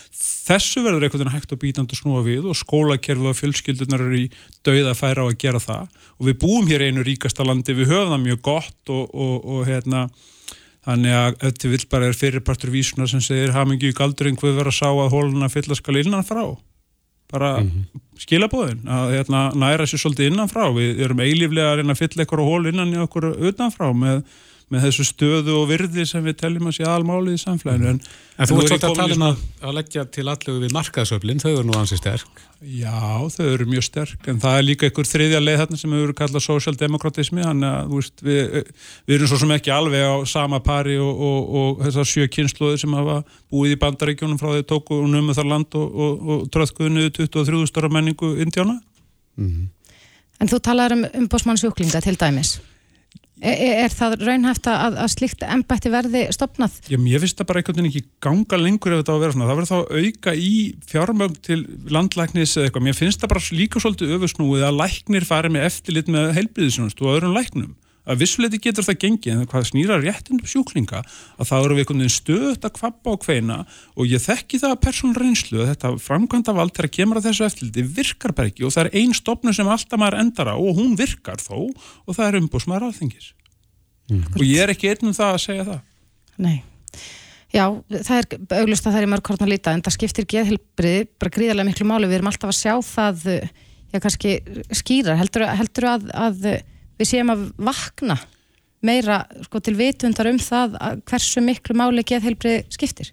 [0.48, 4.22] þessu verður einhvern veginn hægt og bítand að snúa við og skólakerfi og fjölskyldunar eru
[4.24, 4.26] í
[4.64, 5.88] dauða að færa á að gera það.
[6.20, 9.68] Og við búum hér einu ríkasta landi, við höfum það mjög gott og, og, og
[9.68, 10.08] hérna
[10.84, 14.68] Þannig að þetta vil bara er fyrirpartur vísuna sem segir hamingi í galdurinn hvað verður
[14.68, 16.42] að sá að hóluna fyllast skal innan frá
[17.34, 18.00] bara mm -hmm.
[18.24, 22.66] skilabóðin að hérna, næra sér svolítið innanfrá við erum eilíflega að að fylla eitthvað hól
[22.70, 24.22] innan í okkur utanfrá með
[24.74, 28.00] með þessu stöðu og virði sem við teljum að sé almálið í samflæðinu En,
[28.36, 31.50] en þú ert svolítið að tala um að, að leggja til allu við markaðsöflin, þau
[31.52, 35.40] eru nú ansið sterk Já, þau eru mjög sterk en það er líka einhver þriðja
[35.42, 38.72] leið þarna sem hefur kallað sósjaldemokratismi þannig að veist, við,
[39.04, 42.80] við erum svo sem ekki alveg á sama pari og, og, og þessar sjö kynsluði
[42.80, 43.20] sem hafa
[43.52, 47.64] búið í bandaríkjónum frá því tóku og numu þar land og, og tröðkuðu niður 23.
[47.68, 49.72] stóra menningu indjána mm -hmm.
[50.40, 52.58] En þú talar um umbósmannsjúklinga til dæmis
[53.44, 56.78] Er, er það raunhæft að, að slikt ennbætti verði stopnað?
[56.88, 59.36] Já, ég finnst það bara einhvern veginn ekki ganga lengur ef þetta á að vera
[59.36, 59.48] svona.
[59.50, 60.54] Það verður þá auka í
[60.88, 61.60] fjármögn til
[61.92, 62.86] landlæknis eða eitthvað.
[62.88, 67.12] Mér finnst það bara líka svolítið öfusnúið að læknir fari með eftirlit með heilbriðisjónust og
[67.18, 67.74] öðrum læknum.
[68.04, 72.02] Að vissuleiti getur það gengið en hvað snýra réttinu sjúklinga að það eru við einhvern
[72.02, 73.56] veginn stöðt að kvappa á hveina
[73.96, 77.46] og ég þekki það að persónal reynslu að þetta framkvæmda vald þegar kemur að þessu
[77.48, 80.76] eftirliti virkar bara ekki og það er einn stopnu sem alltaf maður endar á og
[80.76, 83.32] hún virkar þó og það er umbúsmaður alþengis.
[84.12, 84.24] Mm.
[84.36, 85.78] og ég er ekki einn um það að segja það
[86.44, 86.56] Nei,
[87.54, 87.64] já,
[87.94, 91.32] það er auglust að það er mörg hvort að líta en það skiptir geðhelbrið bara
[91.38, 93.24] gríðarlega miklu máli, við erum alltaf að sjá það
[93.94, 94.34] já, kannski
[94.76, 96.48] skýrar heldur, heldur að, að
[97.00, 98.18] við séum að vakna
[98.84, 100.78] meira sko, til vitundar um það
[101.08, 103.12] hversu miklu máli geðhelbrið skiptir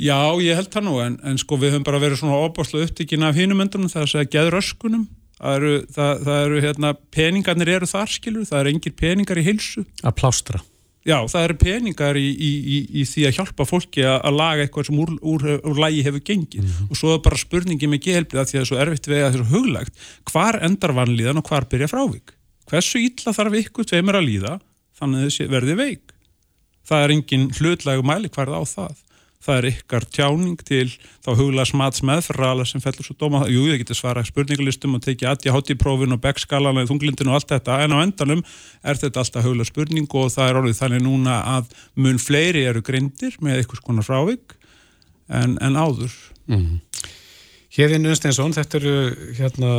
[0.00, 3.26] Já, ég held það nú en, en sko við höfum bara verið svona óbáslu upptíkin
[3.26, 5.08] af hínum endunum það að segja geðröskunum
[5.40, 9.46] það eru, það, það eru hérna, peningarnir eru þar skilur, það eru engir peningar í
[9.46, 9.84] hilsu.
[10.04, 10.62] Að plástra.
[11.08, 14.66] Já, það eru peningar í, í, í, í því að hjálpa fólki að, að laga
[14.66, 16.90] eitthvað sem úr, úr, úr lægi hefur gengið mm -hmm.
[16.90, 19.38] og svo er bara spurningi með gehelbið að því að það er svo erfitt er
[19.38, 22.34] svo huglagt hvar endar vanlíðan og hvar byrja frávik
[22.70, 24.56] hversu ítla þarf ykkur tveimur að líða
[25.00, 26.16] þannig að þessi verði veik?
[26.86, 28.98] Það er engin hlutlægu mæli hverð á það.
[29.40, 30.86] Það er ykkar tjáning til
[31.24, 35.30] þá hugla smats meðferðala sem fellur svo dóma jú, það getur svara spurningalistum og tekið
[35.30, 37.78] aðja hátíprófin og beggskalan og þunglindin og allt þetta.
[37.86, 38.42] En á endanum
[38.84, 42.84] er þetta alltaf hugla spurning og það er orðið þannig núna að mun fleiri eru
[42.84, 44.58] grindir með eitthvað skonar frávik
[45.32, 46.12] en, en áður.
[46.50, 46.82] Mm.
[47.70, 48.94] Hérðin Unsteinsson, þetta eru
[49.38, 49.74] hérna,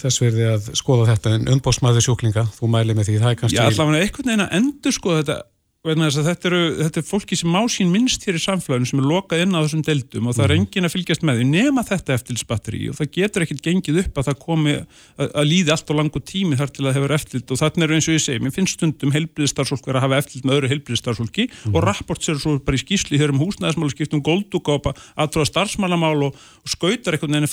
[0.00, 3.58] þess verði að skoða þetta en umbósmaður sjúklinga, þú mæli með því það er kannski...
[3.58, 5.36] Já, allavega einhvern veginn að endur skoða þetta
[5.84, 9.42] Þetta eru, þetta er fólki sem má sín minnst hér í samfélaginu sem er lokað
[9.44, 10.62] inn á þessum deildum og það er mhm.
[10.62, 14.24] engin að fylgjast með því nema þetta eftirlitsbatteri og það getur ekkert gengið upp að
[14.30, 14.86] það komi að,
[15.26, 18.08] að líði allt á langu tími þar til að hefur eftirlit og þannig er eins
[18.08, 21.76] og ég segi, mér finnst stundum heilbriðstarfsfólk verið að hafa eftirlit með öðru heilbriðstarfsfólki mm.
[21.76, 26.30] og rapport sér svo bara í skýsli hér um húsnæðismál og skiptum góldúkápa aðtráða starfsmálamál
[26.30, 27.52] og, og skautar einhvern veginn.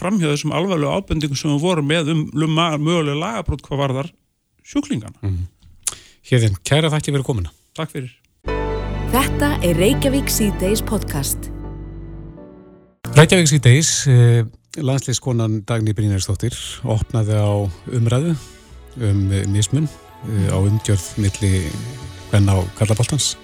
[6.31, 7.55] Hérðin, kæra þakki verið komina.
[7.77, 8.20] Takk fyrir.
[9.11, 11.49] Þetta er Reykjavík C-Days podcast.
[13.11, 14.45] Reykjavík C-Days, eh,
[14.79, 16.55] landslýskonan Dagný Brynjarsdóttir,
[16.87, 17.51] opnaði á
[17.91, 18.37] umræðu
[19.03, 21.67] um mismun eh, á umgjörð milli
[22.29, 23.35] hvenn á Karlabaltans.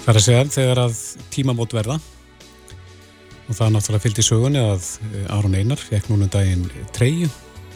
[0.00, 0.96] Það er að segja þegar að
[1.28, 6.64] tímamót verða og það náttúrulega fylgdi sögunni að eh, Aron Einar fekk núna um daginn
[6.96, 7.28] treyju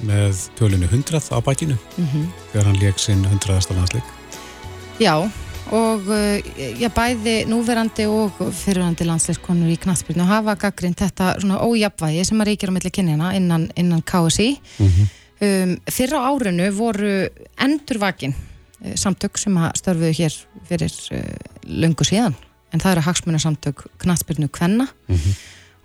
[0.09, 2.27] með tölunu 100 á bækinu mm -hmm.
[2.55, 3.77] þegar hann leik sinn 100.
[3.77, 4.09] landsleik.
[4.97, 5.29] Já,
[5.71, 6.09] og
[6.81, 12.51] já, bæði núverandi og fyrirhandi landsleiskonur í knastbyrnu hafa gaggrind þetta svona ójapvægi sem að
[12.51, 15.07] reykjara mellir kynina innan, innan KSI mm -hmm.
[15.47, 17.29] um, fyrra á árinu voru
[17.59, 20.35] endurvakin uh, samtök sem að störfuðu hér
[20.69, 21.19] fyrir uh,
[21.65, 22.35] löngu síðan.
[22.73, 24.87] En það eru hagsmunarsamtök knastbyrnu Kvenna.
[25.09, 25.35] Mm -hmm.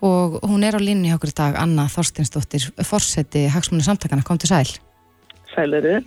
[0.01, 4.49] og hún er á linni hjá okkur í dag Anna Þorstinsdóttir fórseti hagsmunarsamtakana, kom til
[4.49, 4.69] sæl
[5.55, 6.03] Sæliru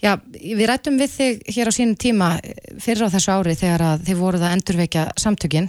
[0.00, 2.30] Já, við rættum við þig hér á sínum tíma
[2.80, 5.68] fyrir á þessu ári þegar að þið voruð að endurveikja samtökinn.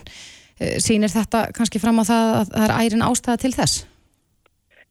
[0.62, 3.86] Eh, sýnir þetta kannski fram á það að það er ærin ástæða til þess?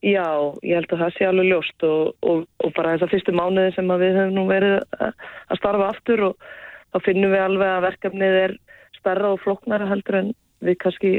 [0.01, 0.29] Já,
[0.65, 3.91] ég held að það sé alveg ljóst og, og, og bara þessar fyrstu mánuði sem
[4.01, 6.47] við höfum nú verið að starfa aftur og
[6.93, 8.55] þá finnum við alveg að verkefnið er
[8.97, 10.31] starra og floknara heldur en
[10.65, 11.11] við kannski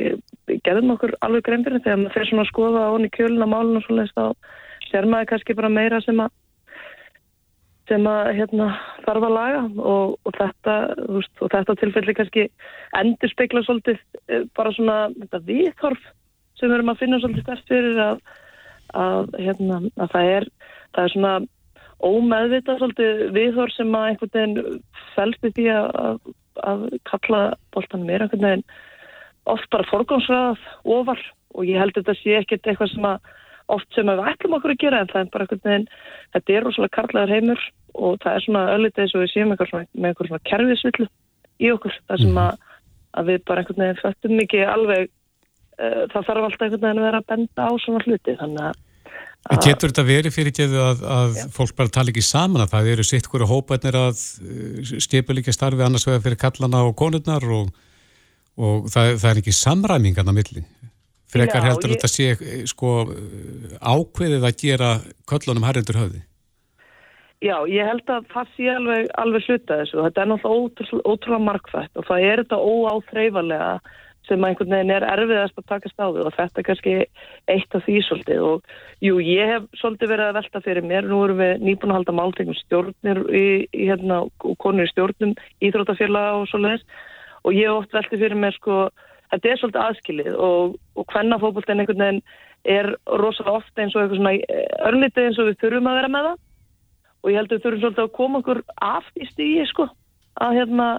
[0.66, 4.08] gerðum okkur alveg greinbyrni þegar maður fyrir svona að skoða onni kjöluna málun og svona
[4.14, 4.26] þá
[4.90, 6.34] ser maður kannski bara meira sem að
[7.92, 8.68] sem að hérna,
[9.06, 10.76] þarf að laga og, og, þetta,
[11.12, 12.46] veist, og þetta tilfelli kannski
[13.00, 14.00] endur spekla svolítið
[14.32, 14.98] eh, bara svona
[15.48, 16.04] viðhorf
[16.60, 18.22] sem við erum að finna svolítið stærst fyrir að,
[19.02, 20.48] að, hérna, að það er
[20.96, 21.34] það er svona
[22.02, 24.80] ómeðvita svolítið viðhorf sem að einhvern veginn
[25.16, 26.32] fælst í því að,
[26.72, 27.44] að kalla
[27.76, 28.66] bóltan mér einhvern veginn
[29.52, 33.32] oft bara forgámsræðað ofar og ég held þetta sé ekkert eitthvað sem að
[33.76, 35.88] oft sem við ætlum okkur að gera en það er bara einhvern veginn,
[36.36, 39.72] þetta er rosalega karlæðar heimur og það er svona öllitið eins og við séum eitthvað
[39.72, 41.08] svona, með eitthvað svona kerfisvillu
[41.62, 42.46] í okkur, það sem mhm.
[42.46, 42.78] að,
[43.20, 47.10] að við bara einhvern veginn föttum mikið alveg uh, það þarf alltaf einhvern veginn að
[47.10, 48.80] vera að benda á svona hluti þannig að
[49.50, 52.90] En getur þetta verið fyrir geðu að, að fólk bara tala ekki saman að það
[52.92, 57.72] eru sitt hverju hópaðnir að uh, stipulíkja starfi annars vegar fyrir kallana og konurnar og,
[58.62, 60.62] og það, það er ekki samræmingan á milli.
[61.32, 62.92] Frekar Já, heldur ég- þetta sé eh, sko
[63.80, 64.92] ákveðið að gera
[65.30, 66.22] köllunum herrendur höfði.
[67.42, 70.04] Já, ég held að það sé alveg, alveg hluta þessu.
[70.06, 73.72] Þetta er náttúrulega ótrúlega, markvægt og það er þetta óáþreifanlega
[74.30, 76.92] sem einhvern veginn er erfiðast að takast á því og þetta er kannski
[77.50, 78.44] eitt af því svolítið.
[78.46, 81.98] Og jú, ég hef svolítið verið að velta fyrir mér, nú erum við nýbúin að
[81.98, 85.34] halda máltegum stjórnir í, í hérna og konur í stjórnum,
[85.66, 86.86] íþróttafélaga og svoleiðis.
[87.42, 88.78] Og ég hef oft veltið fyrir mér sko,
[89.32, 92.24] þetta er svolítið aðskilið og, og hvenna fótboltinn einhvern veginn
[92.72, 96.12] er rosalega ofta eins og eitthvað svona eh, örlítið eins og við þurfum að vera
[96.14, 96.44] með það.
[97.22, 99.88] Og ég held að við þurfum svolítið að koma okkur af í stígi sko
[100.42, 100.90] að hérna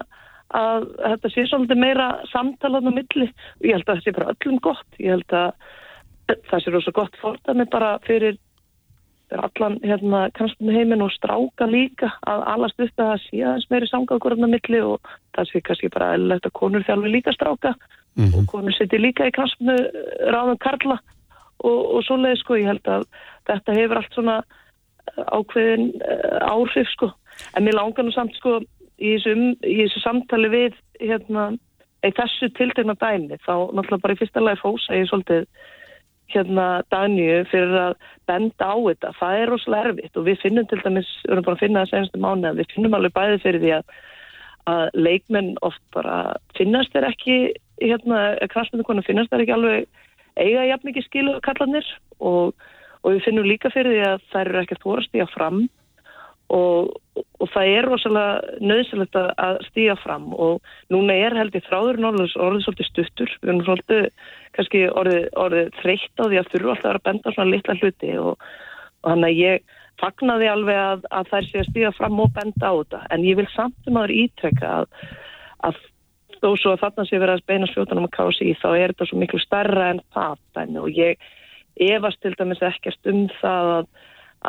[0.53, 3.29] að þetta sé svolítið meira samtalan á milli.
[3.59, 4.89] Og ég held að það sé bara öllum gott.
[4.99, 8.37] Ég held að það sé rosa gott fordæmi bara fyrir,
[9.29, 13.69] fyrir allan hérna kannski heiminn og stráka líka að alast upp að það sé aðeins
[13.71, 17.73] meiri samgangur á milli og það sé kannski bara að konur þjálfi líka stráka
[18.21, 19.77] og konur seti líka í kannski
[20.29, 20.99] ráðum karla
[21.63, 23.05] og, og svoleið sko ég held að
[23.49, 24.37] þetta hefur allt svona
[25.33, 27.11] ákveðin uh, áhrif sko.
[27.57, 28.59] En mér langar nú samt sko
[29.01, 31.51] í þessu, um, í þessu samtali við hérna,
[32.05, 35.47] í þessu tiltegna dæmi þá náttúrulega bara í fyrsta lagi fósa ég svolítið
[36.33, 37.93] hérna Daníu fyrir að
[38.29, 39.11] benda á þetta.
[39.19, 41.91] Það er rosalega erfitt og við finnum til dæmis, við erum bara að finna það
[41.91, 43.93] senstu mánu við finnum alveg bæði fyrir því að
[44.69, 47.37] að leikmenn oft bara finnast þeir ekki
[47.81, 49.87] hérna, kransmyndu konar finnast þeir ekki alveg
[50.33, 51.87] eiga jafn mikið skilu kallanir
[52.19, 52.53] og
[53.03, 55.59] og við finnum líka fyrir því að þær eru ekki að þóra stíga fram
[56.53, 62.09] og, og það er rosalega nöðsilegt að, stíga fram og núna er held ég þráðurinn
[62.11, 64.09] orðið, orðið svolítið stuttur, við erum svolítið
[64.57, 68.45] kannski orðið, orðið þreytt á því að þurfa alltaf að benda svona litla hluti og,
[69.03, 72.71] og þannig að ég fagnaði alveg að, að þær sé að stíga fram og benda
[72.71, 73.01] á þetta.
[73.13, 75.03] En ég vil samt um aður ítrekka að,
[75.67, 75.83] að
[76.43, 79.09] þó svo að þarna sé verið að beina spjótanum að kási í þá er þetta
[79.09, 81.29] svo miklu starra en það dæmi og ég
[81.81, 83.87] efast til dæmis ekkert um það að,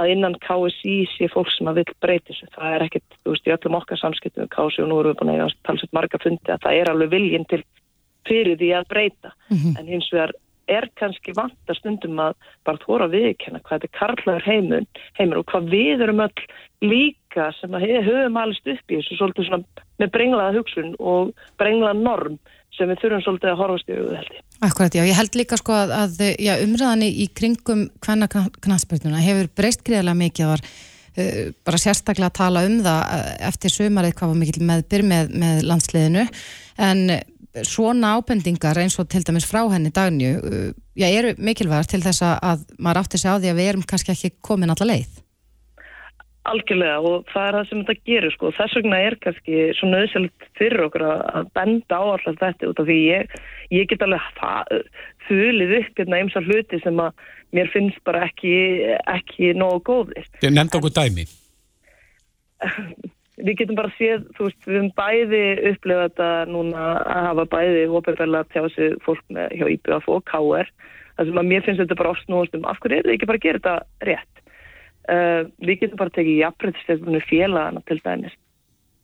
[0.01, 2.51] að innan KSI sé fólk sem að vil breyti þessu.
[2.57, 5.21] Það er ekkert, þú veist, í öllum okkar samskiptum með KSI og nú erum við
[5.21, 7.63] búin að eiga talsett marga fundi að það er alveg viljinn til
[8.29, 9.35] fyrir því að breyta.
[9.79, 10.35] En hins vegar
[10.69, 14.87] er kannski vant að stundum að bara þóra viðkenna hvað þetta karlaður heimun,
[15.19, 16.47] heimur og hvað við erum öll
[16.85, 17.24] líka
[17.61, 22.39] sem að höfum alveg upp í þessu svolítið svona með brenglaða hugsun og brenglaða norm
[22.75, 24.41] sem við þurfum svolítið að horfast í auðvitað held ég.
[24.69, 29.51] Akkurat, já, ég held líka sko að, að já, umræðan í kringum hvenna knassbyrnuna hefur
[29.59, 34.33] breyst greiðlega mikið var uh, bara sérstaklega að tala um það uh, eftir sömarið hvað
[34.33, 36.25] var mikill meðbyr með, með landsliðinu
[36.89, 37.21] en uh,
[37.63, 42.25] svona ábendingar eins og til dæmis frá henni dagnu, uh, já, eru mikilvægar til þess
[42.27, 45.21] að- að maður átti sig á því að við erum kannski ekki komin alla leið.
[46.45, 50.49] Algjörlega og það er það sem þetta gerir sko þess vegna er kannski svo nöðsynlegt
[50.59, 53.39] fyrir okkur að, benda á alltaf þetta út af því ég,
[53.73, 54.85] ég get alveg
[55.29, 57.25] þulið upp hérna eins og hluti sem að
[57.57, 58.55] mér finnst bara ekki,
[59.09, 60.29] ekki nógu góðir.
[60.45, 61.27] Ég nefndi okkur dæmi.
[63.45, 67.87] Við getum bara séð, þú veist, við höfum bæði upplifað þetta núna að hafa bæði
[67.91, 70.71] hópefæla tjá sig fólk með hjá IBF og KR
[71.17, 73.31] þar sem að mér finnst þetta bara oft núast um af hverju er þið ekki
[73.31, 74.44] bara að gera þetta rétt
[75.05, 78.37] Uh, við getum bara tekið jafnbrytstefnum félagana til dæmis.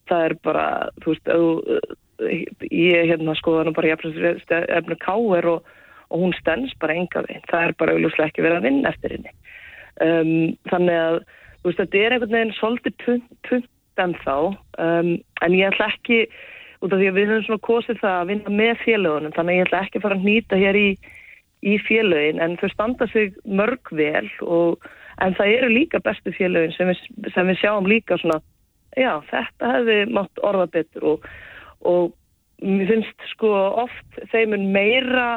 [0.09, 0.67] Það er bara,
[1.03, 1.91] þú veist uh,
[2.71, 5.69] ég hérna skoða nú bara jafnbrytstefnum káir og,
[6.09, 9.17] og hún stens bara enga við það er bara auðvitað ekki verið að vinna eftir
[9.17, 9.35] henni.
[10.01, 10.33] Um,
[10.73, 11.21] þannig að
[11.61, 14.37] þú veist þetta er einhvern veginn svolítið punt, punt en þá
[14.81, 15.11] um,
[15.45, 16.23] en ég ætla ekki
[16.81, 19.59] út af því að við höfum svona kosið það að vinna með félagunum þannig að
[19.59, 20.89] ég ætla ekki að fara að nýta hér í,
[21.61, 24.89] í félagin en þau standa sig mörg vel og
[25.21, 27.03] En það eru líka bestu félögin sem við,
[27.35, 28.41] sem við sjáum líka svona,
[28.97, 31.27] já, þetta hefði mátt orða betur og,
[31.87, 32.15] og
[32.65, 33.51] mér finnst sko
[33.85, 35.29] oft þeim er meira,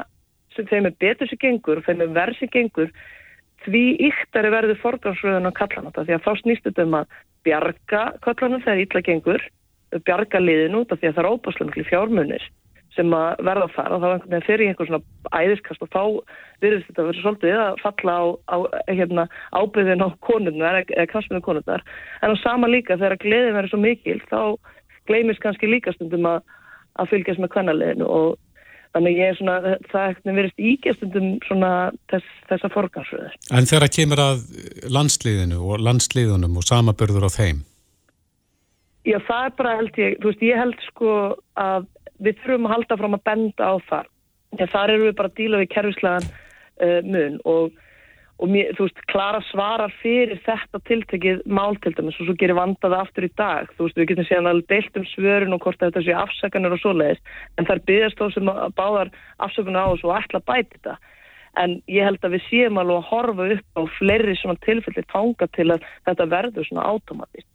[0.56, 2.93] þeim er betur sem gengur og þeim er verð sem gengur,
[3.63, 8.04] því yktari verður forgansröðun á kallan þetta, því að þá snýst þetta um að bjarga
[8.24, 9.48] kallanum þegar ítla gengur,
[10.08, 12.52] bjarga liðin út af því að það er óbáslega miklu fjármunir
[12.95, 16.03] sem að verða að fara og þá einhvern veginn fyrir einhver svona æðiskast og þá
[16.63, 18.58] virðist þetta að vera svolítið að falla á, á
[18.91, 19.25] hérna,
[19.58, 21.84] ábyrðin á konurnar eða kransminu konurnar
[22.21, 24.41] en á sama líka þegar gleðin verður svo mikil þá
[25.10, 26.41] gleimist kannski líka stundum að,
[27.01, 28.38] að fylgjast með kvennaliðinu og
[28.93, 31.69] þannig ég er svona, það ekkert verðist ígjastundum svona
[32.12, 33.38] þess, þessa forgansröður.
[33.49, 34.43] En þegar það kemur að
[34.93, 37.63] landsliðinu og landsliðunum og samabörður á þeim?
[39.03, 41.15] Já, það er bara held ég, þú veist, ég held sko
[41.60, 41.89] að
[42.24, 44.10] við þurfum að halda fram að benda á þar.
[44.60, 47.80] Já, þar eru við bara að díla við kerfislegan uh, mun og,
[48.38, 52.60] og mér, þú veist, Klara svarar fyrir þetta tiltekið mál til dæmis og svo gerir
[52.60, 53.72] vandaði aftur í dag.
[53.78, 56.84] Þú veist, við getum séðan alveg deilt um svörun og hvort þetta sé afsökanur og
[56.84, 57.24] svoleiðis
[57.58, 59.14] en þar byggðast þó sem báðar
[59.48, 61.00] afsökunar á þessu og ætla að bæti þetta.
[61.62, 65.50] En ég held að við séum alveg að horfa upp á fleiri svona tilfelli tanga
[65.54, 67.50] til að þetta verður svona átomatist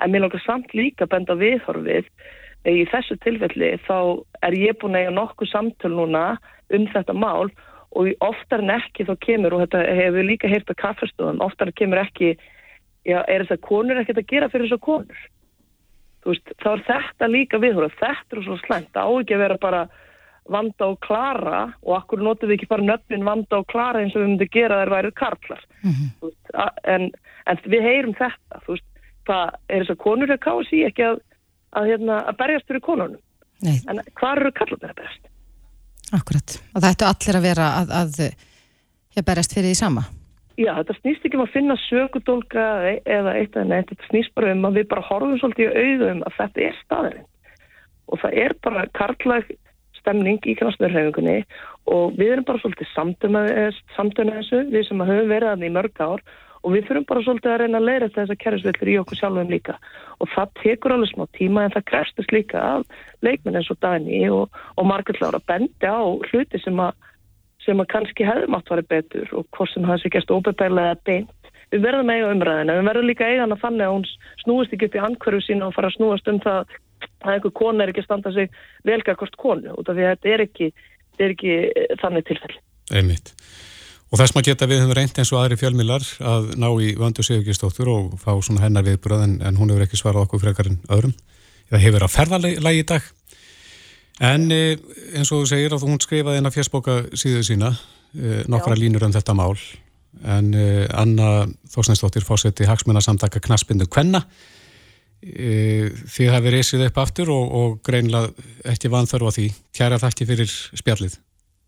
[0.00, 2.08] en mér langar samt líka benda viðhorfið
[2.68, 3.96] í þessu tilfelli þá
[4.44, 6.24] er ég búin að eiga nokkuð samtöl núna
[6.74, 7.50] um þetta mál
[7.90, 12.02] og oftar en ekki þá kemur og þetta hefur líka heyrt að kaffestöðum, oftar kemur
[12.04, 12.36] ekki
[13.08, 15.24] já, er þess að konur ekkert að gera fyrir þess að konur
[16.28, 19.82] veist, þá er þetta líka viðhóra þetta er svo slæmt, á ekki að vera bara
[20.50, 24.22] vanda og klara og akkur notum við ekki bara nöfnin vanda og klara eins og
[24.22, 26.08] við myndum gera þær værið karlar mm -hmm.
[26.22, 27.10] veist, en,
[27.46, 28.88] en við heyrum þetta þú veist,
[29.26, 31.20] það er þess að konur er kási ekki að,
[31.76, 33.20] að, hérna, að berjast fyrir konunum
[33.64, 33.76] Nei.
[33.88, 35.26] en hvað eru karlar að berjast?
[36.16, 40.06] Akkurat, og það ættu allir að vera að, að berjast fyrir því sama.
[40.60, 42.64] Já, þetta snýst ekki um að finna sökudólka
[43.08, 46.22] eða eitt eða neitt, þetta snýst bara um að við bara horfum svolítið í auðum
[46.26, 47.28] að þetta er staðurinn
[48.10, 49.52] og það er bara karlæg
[50.00, 51.38] stemning í knastnurhefingunni
[51.92, 56.24] og við erum bara svolítið samtöna þessu, við sem höfum verið að því mörg ár
[56.60, 59.52] og við þurfum bara svolítið að reyna að leira þess að kerrisvillur í okkur sjálfum
[59.52, 59.76] líka
[60.20, 64.20] og það tekur alveg smá tíma en það krestist líka af leikminn eins og Dani
[64.28, 66.92] og, og Margrit Lára bendi á hluti sem að,
[67.64, 71.00] sem að kannski hefðum átt að vera betur og hvort sem það sé gæst óbebælega
[71.08, 71.36] beint.
[71.70, 74.06] Við verðum eiga umræðina, við verðum líka eiga hana þannig að hún
[74.42, 76.72] snúist ekki upp í handkverfu sína og fara að snúast um það
[77.20, 78.56] að einhver kona er ekki að standa sig
[78.88, 80.70] velgarkost konu út af því að þetta er ekki,
[81.20, 81.58] er ekki
[82.02, 82.62] þannig tilfelli.
[82.90, 83.34] Einmitt.
[84.10, 87.22] Og þess maður geta við höfum reynd eins og aðri fjölmilar að ná í vöndu
[87.22, 90.80] Sigurgistóttur og fá svona hennar viðbröð en, en hún hefur ekki svarað okkur frekar en
[90.90, 91.14] öðrum.
[91.70, 93.06] Það hefur að ferðalagi í dag.
[94.20, 94.62] En e,
[95.14, 98.80] eins og þú segir að hún skrifaði inn á fjersboka síðu sína e, nokkra Já.
[98.82, 99.54] línur um þetta mál.
[100.26, 104.24] En e, Anna Þórsnæsdóttir fósetti hagsmunarsamtaka Knaspindu Kvenna.
[105.20, 108.32] Þið hafið reysið upp aftur og, og greinlega
[108.72, 109.50] ekki vanþörfa því.
[109.76, 111.20] Kæra þakki fyrir spjallið.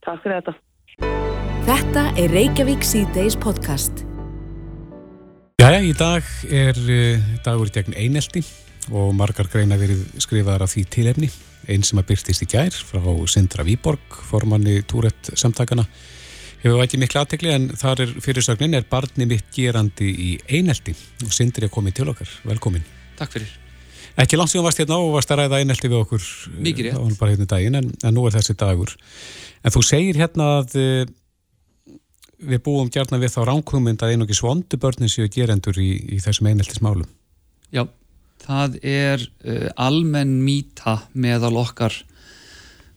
[0.09, 1.32] Takk fyrir þetta.
[1.63, 4.01] Þetta er Reykjavík C-Days podcast.
[5.63, 8.43] Jæja, í dag er uh, dagur gegn einelti
[8.91, 11.29] og margar greina verið skrifaðar af því tilefni.
[11.71, 15.87] Einn sem að byrtist í gær frá Sindra Výborg, formanni Túrett samtakana.
[16.65, 21.31] Hefur ekki miklu aðtekli en þar er fyrirsögnin er barni mitt gerandi í einelti og
[21.31, 22.37] Sindri er komið til okkar.
[22.43, 22.83] Velkomin.
[23.23, 23.55] Takk fyrir.
[24.19, 26.29] Ekki langt sem þú varst hérna og varst að ræða einelti við okkur.
[26.59, 26.99] Mikið rétt.
[26.99, 28.99] Það var bara hérna daginn en, en nú er þessi dagur.
[29.63, 31.11] En þú segir hérna að uh,
[32.43, 36.49] við búum gærna við þá ránkvömynd að einogis vondu börnin séu gerendur í, í þessum
[36.51, 37.09] einheltismálum.
[37.73, 37.87] Já,
[38.43, 41.95] það er uh, almenn mýta meðal okkar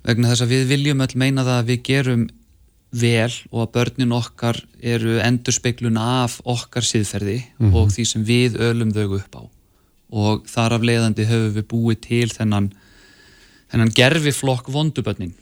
[0.06, 2.26] vegna þess að við viljum öll meina það að við gerum
[2.96, 7.76] vel og að börnin okkar eru endurspeglun af okkar síðferði mm -hmm.
[7.76, 9.44] og því sem við ölum þau upp á
[10.16, 12.70] og þar af leiðandi höfum við búið til þennan,
[13.72, 15.34] þennan gerfiflokk vondubörnin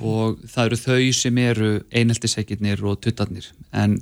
[0.00, 3.48] og það eru þau sem eru eineltisækirnir og tuttarnir.
[3.72, 4.00] En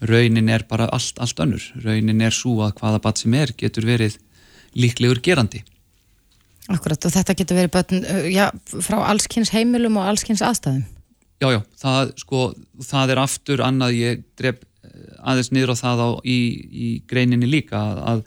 [0.00, 1.64] raunin er bara allt, allt önnur.
[1.84, 4.18] Raunin er svo að hvaða bat sem er getur verið
[4.76, 5.62] líklegur gerandi.
[6.72, 8.48] Akkurat og þetta getur verið börn, já,
[8.82, 10.86] frá allskynns heimilum og allskynns aðstæðum.
[11.36, 12.40] Já, já, það, sko,
[12.88, 14.64] það er aftur annað, ég dref
[15.20, 18.24] aðeins niður á það á, í, í greininni líka að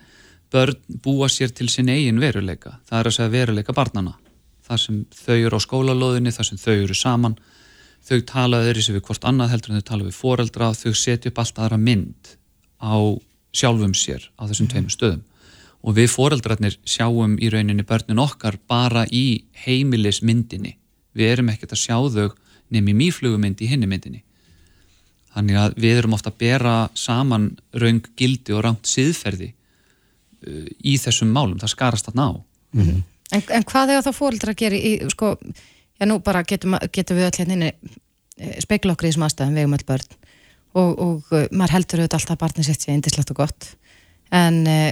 [0.54, 2.78] börn búa sér til sin eigin veruleika.
[2.90, 4.16] Það er að segja veruleika barnana
[4.70, 7.38] þar sem þau eru á skólalóðinni, þar sem þau eru saman.
[8.06, 10.70] Þau tala öðru sem við hvort annað heldur en þau tala við foreldra.
[10.78, 12.36] Þau setja upp allt aðra mynd
[12.80, 12.96] á
[13.50, 14.74] sjálfum sér á þessum mm.
[14.74, 15.26] tveimur stöðum.
[15.80, 20.76] Og við foreldrarnir sjáum í rauninni börnin okkar bara í heimilismyndinni.
[21.16, 22.30] Við erum ekkert að sjá þau
[22.70, 24.24] nefnum í mýflugumynd í hinni myndinni.
[25.34, 30.98] Þannig að við erum ofta að bera saman raung gildi og rangt siðferði uh, í
[31.02, 33.04] þessum málum, það skarast að ná mm -hmm.
[33.36, 35.34] En, en hvað er það fóröldra að gera í, sko,
[36.00, 37.74] já nú bara getum, getum við öll hérna
[38.64, 40.18] spekla okkur í þessum aðstæðum, við um öll börn.
[40.80, 43.70] Og, og uh, maður heldur auðvitað alltaf að barnið sitt sé indislegt og gott.
[44.36, 44.92] En uh,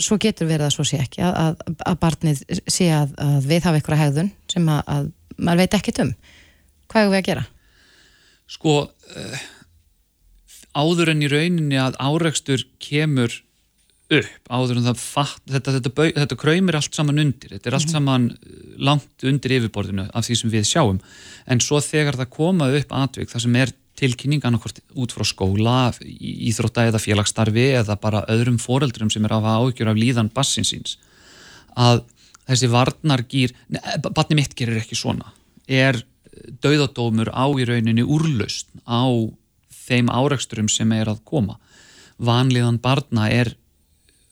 [0.00, 3.68] svo getur verið að svo sé ekki að, að, að barnið sé að, að við
[3.68, 5.08] hafa ykkur að hegðun sem að
[5.40, 6.12] maður veit ekkit um.
[6.90, 7.46] Hvað er við að gera?
[8.50, 8.74] Sko
[10.76, 13.34] áður en í rauninni að áreikstur kemur
[14.10, 17.76] upp áður en það fatt, þetta, þetta, þetta, þetta kræmir allt saman undir, þetta er
[17.78, 17.94] allt mhm.
[17.96, 20.98] saman uh, langt undir yfirborðinu af því sem við sjáum.
[21.50, 25.78] En svo þegar það koma upp atvik það sem er tilkynning annarkort út frá skóla,
[26.00, 30.96] íþrótta eða félagsstarfi eða bara öðrum foreldrum sem er að hafa ágjör af líðan bassinsins
[31.76, 32.00] að
[32.48, 33.52] þessi varnargýr,
[34.10, 35.34] batni mitt gerir ekki svona,
[35.68, 36.00] er
[36.64, 39.04] dauðadómur á í rauninni úrlaust á
[39.86, 41.58] þeim áraksturum sem er að koma.
[42.20, 43.54] Vanliðan barna er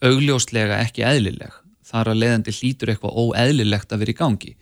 [0.04, 1.54] augljóslega ekki eðlileg.
[1.88, 4.52] Þar að leiðandi hlýtur eitthvað óeðlilegt að vera í gangi.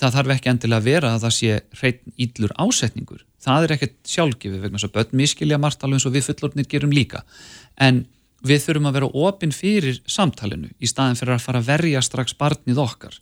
[0.00, 3.24] Það þarf ekki endilega að vera að það sé hreitn íllur ásetningur.
[3.42, 6.70] Það er ekkert sjálfgefið vegna þess að börn miskilja margt alveg eins og við fullornir
[6.70, 7.22] gerum líka.
[7.76, 8.06] En
[8.42, 12.34] við þurfum að vera opinn fyrir samtalenu í staðin fyrir að fara að verja strax
[12.38, 13.20] barnið okkar.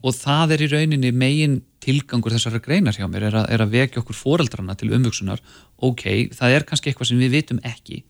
[0.00, 3.74] Og það er í rauninni megin tilgangur þessara greinar hjá mér er að, er að
[3.76, 5.42] vekja okkur foreldrana til umvöksunar
[5.84, 8.00] ok, það er kannski eitthvað sem við vitum ekki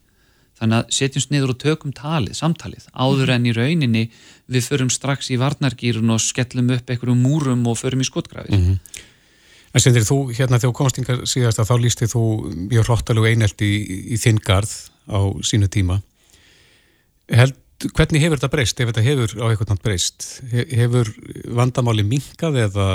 [0.56, 4.04] þannig að setjumst niður og tökum talið, samtalið áður en í rauninni
[4.52, 8.56] við förum strax í varnargýrun og skellum upp einhverjum múrum og förum í skotgrafir.
[8.56, 9.04] Mm -hmm.
[9.76, 12.22] En sendir þú, hérna þegar komast yngar síðast að þá lísti þú
[12.70, 14.72] mjög hlottalegu einelti í, í þinn garð
[15.12, 16.00] á sínu tíma.
[17.28, 17.58] Held,
[17.92, 20.28] hvernig hefur þetta breyst, ef þetta hefur á eitthvað nátt breyst?
[20.52, 21.12] Hefur
[21.44, 22.88] vandamáli minkað eða?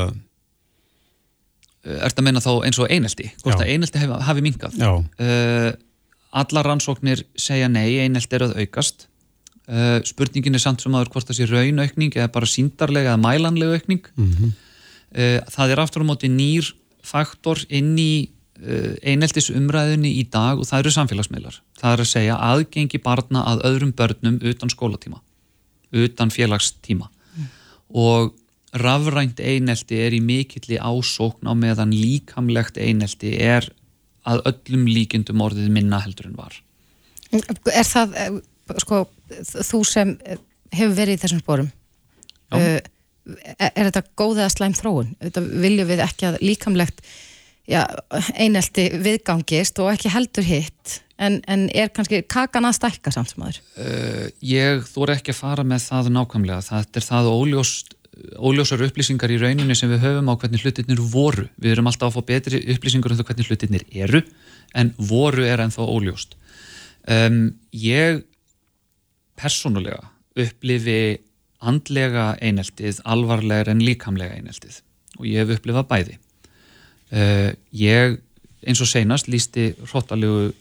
[1.86, 3.30] Er þetta að menna þá eins og einelti?
[3.44, 4.92] Hvort að einelti hafi, hafi minkað Já.
[5.22, 5.72] Uh,
[6.32, 9.08] Allar rannsóknir segja nei, einelt er að aukast.
[9.72, 13.80] Uh, spurningin er samt sem aður hvort það sé raunaukning eða bara síndarlega eða mælanlega
[13.80, 14.06] aukning.
[14.16, 14.54] Mm -hmm.
[15.16, 16.74] uh, það er aftur á móti nýr
[17.04, 18.30] faktor inn í
[18.62, 21.62] uh, eineltis umræðinni í dag og það eru samfélagsmeilar.
[21.80, 25.22] Það er að segja aðgengi barna að öðrum börnum utan skólatíma,
[25.92, 27.50] utan félagstíma mm.
[27.94, 28.34] og
[28.72, 33.68] rafrænt einelti er í mikilli ásókn á meðan líkamlegt einelti er
[34.28, 36.56] að öllum líkindum orðið minna heldur en var.
[37.32, 38.40] Er það, eh,
[38.84, 39.04] sko,
[39.56, 40.16] þú sem
[40.72, 41.70] hefur verið í þessum spórum,
[42.56, 42.80] uh,
[43.58, 45.14] er þetta góð eða slæm þróun?
[45.22, 47.04] Þetta viljum við ekki að líkamlegt
[47.70, 47.86] já,
[48.36, 53.46] einelti viðgangist og ekki heldur hitt, en, en er kannski kakan að stækka samt sem
[53.46, 53.62] aður?
[53.78, 57.98] Uh, ég þór ekki að fara með það nákvæmlega, það er það óljóst
[58.36, 61.48] óljósar upplýsingar í rauninni sem við höfum á hvernig hlutirnir voru.
[61.62, 64.22] Við erum alltaf að fá betri upplýsingar um það hvernig hlutirnir eru
[64.76, 66.36] en voru er ennþá óljóst.
[67.08, 68.24] Um, ég
[69.40, 71.22] persónulega upplifi
[71.62, 74.82] andlega eineltið alvarlegar en líkamlega eineltið
[75.20, 76.18] og ég hef upplifað bæði.
[77.12, 78.20] Uh, ég
[78.62, 80.52] eins og seinast lísti hróttalegu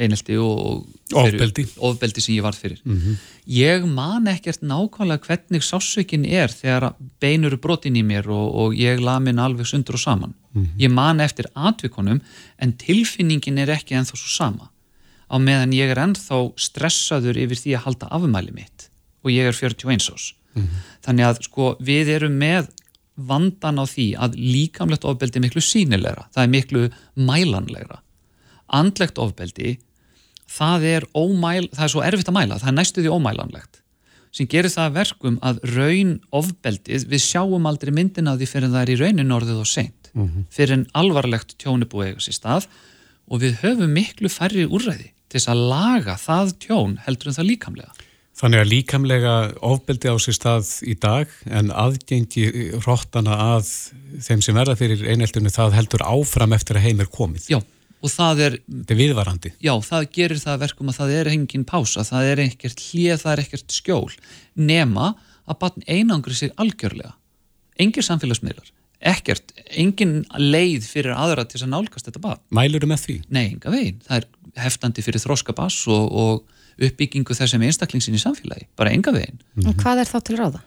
[0.00, 0.86] einelti og
[1.16, 1.66] ofbeldi.
[1.76, 3.16] ofbeldi sem ég var fyrir mm -hmm.
[3.46, 9.00] ég man ekkert nákvæmlega hvernig sásökin er þegar beinur brotin í mér og, og ég
[9.00, 10.80] la minn alveg sundur og saman mm -hmm.
[10.80, 12.20] ég man eftir atvikonum
[12.58, 14.70] en tilfinningin er ekki ennþá svo sama
[15.30, 18.90] á meðan ég er ennþá stressaður yfir því að halda afmæli mitt
[19.24, 20.68] og ég er 41 ás mm -hmm.
[21.04, 22.68] þannig að sko við erum með
[23.16, 28.00] vandan á því að líkamlegt ofbeldi er miklu sínilegra, það er miklu mælanlegra
[28.70, 29.78] andlegt ofbeldi
[30.50, 33.80] það er, ómæl, það er svo erfitt að mæla það er næstu því ómælanlegt
[34.34, 38.92] sem gerir það verkum að raun ofbeldið, við sjáum aldrei myndina því fyrir það er
[38.92, 40.44] í raunin orðið og seint mm -hmm.
[40.50, 42.68] fyrir en alvarlegt tjónubúi eiga sér stað
[43.30, 47.50] og við höfum miklu færri úrræði til þess að laga það tjón heldur en það
[47.50, 47.92] líkamlega.
[48.40, 52.46] Þannig að líkamlega ofbeldi á sér stað í dag en aðgengi
[52.80, 53.66] hróttana að
[54.22, 57.50] þeim sem verða fyrir eineltunni það heldur áfram eftir að heim er komið.
[57.50, 57.60] Já
[58.00, 61.64] og það er þetta er viðvarandi já, það gerir það verkum að það er engin
[61.68, 64.12] pása, það er ekkert hlið, það er ekkert skjól
[64.54, 65.14] nema
[65.50, 67.14] að batn einangri sig algjörlega
[67.80, 68.70] engir samfélagsmiðlar,
[69.12, 72.42] ekkert engin leið fyrir aðra til að nálgast þetta batn.
[72.56, 73.16] Mælur þú með því?
[73.32, 78.68] Nei, enga veginn, það er heftandi fyrir þróskabass og, og uppbyggingu þessum einstaklingsinn í samfélagi,
[78.78, 79.40] bara enga veginn.
[79.54, 79.80] Mm -hmm.
[79.80, 80.60] Hvað er þá til ráða?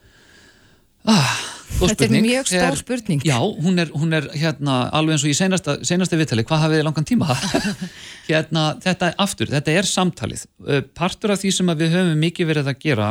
[1.04, 1.34] Ah,
[1.74, 3.24] Þetta er mjög stór spurning.
[3.26, 6.80] Já, hún er, hún er hérna alveg eins og í senasta, senasta viðtali, hvað hafið
[6.80, 7.38] þið langan tíma?
[8.30, 10.45] hérna, þetta er aftur, þetta er samtalið.
[10.64, 13.10] Uh, partur af því sem við höfum mikið verið að gera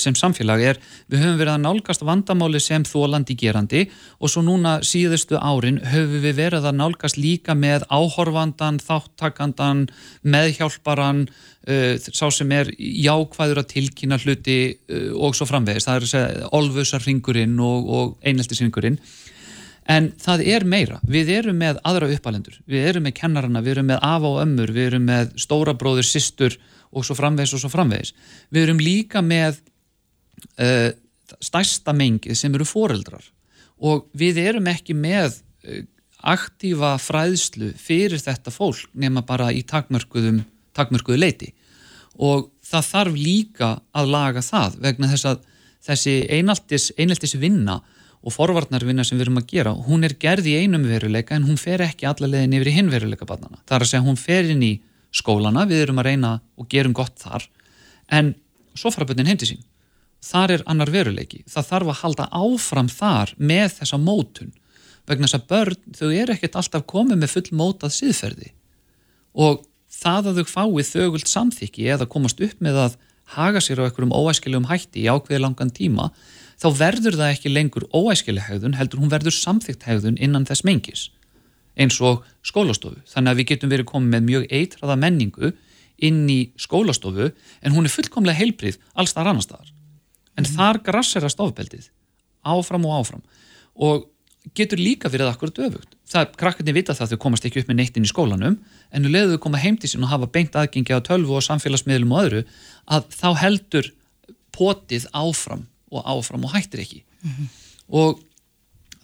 [0.00, 0.78] sem samfélag er,
[1.12, 3.82] við höfum verið að nálgast vandamáli sem þólandi gerandi
[4.18, 9.86] og svo núna síðustu árin höfum við verið að nálgast líka með áhorfandan, þáttakandan,
[10.24, 11.26] meðhjálparan,
[11.68, 14.54] Uh, sá sem er jákvæður að tilkynna hluti
[14.88, 18.96] uh, og svo framvegist það er að segja olvusarringurinn og, og eineltisringurinn.
[19.92, 23.90] En það er meira, við erum með aðra uppalendur, við erum með kennarana við erum
[23.90, 26.56] með afa og ömmur, við erum með stóra bróður, sýstur
[26.92, 28.16] og svo framvegist og svo framvegist,
[28.54, 29.60] við erum líka með
[30.60, 30.90] uh,
[31.44, 33.24] stærsta mengið sem eru foreldrar.
[33.78, 35.36] Og við erum ekki með
[36.26, 40.42] aktífa fræðslu fyrir þetta fólk nema bara í takmörkuðum
[40.74, 41.52] takmörkuðu leiti
[42.18, 45.44] og það þarf líka að laga það vegna þess að
[45.88, 47.78] þessi einaltis, einaltis vinna
[48.18, 51.60] og forvarnarvinna sem við erum að gera hún er gerð í einum veruleika en hún
[51.60, 54.50] fer ekki alla leðin yfir í hinn veruleika barnana það er að segja hún fer
[54.50, 54.72] inn í
[55.14, 57.48] skólana við erum að reyna og gerum gott þar.
[58.10, 58.34] En
[58.76, 59.64] svo fara bönnin heim til sín.
[60.24, 61.44] Þar er annar veruleiki.
[61.48, 64.52] Það þarf að halda áfram þar með þessa mótun.
[65.08, 68.52] Vegna þess að börn þau er ekkert alltaf komið með full mótað síðferði
[69.38, 72.96] og það að þau fáið þögult samþykki eða komast upp með að
[73.36, 76.08] haga sér á einhverjum óæskilegum hætti í ákveði langan tíma
[76.60, 81.08] þá verður það ekki lengur óæskileg hegðun heldur hún verður samþygt hegðun innan þess mengis
[81.78, 83.00] eins og skólastofu.
[83.08, 85.52] Þannig að við getum verið komið með mjög eitraða menningu
[85.98, 89.72] inn í skólastofu en hún er fullkomlega heilbrið alls þar annar staðar.
[90.38, 90.54] En mm.
[90.54, 91.90] þar grasserast ofbeldið
[92.46, 93.22] áfram og áfram.
[93.74, 94.06] Og
[94.56, 95.96] getur líka verið akkurat öfugt.
[96.08, 99.04] Það, krakkarnir vita það að þau komast ekki upp með neitt inn í skólanum en
[99.04, 102.14] nú leðu þau koma heim til sín og hafa beint aðgengi á tölvu og samfélagsmiðlum
[102.14, 102.44] og öðru
[102.88, 103.90] að þá heldur
[104.56, 107.02] potið áfram og áfram og hættir ekki.
[107.20, 107.46] Mm -hmm.
[107.88, 108.22] og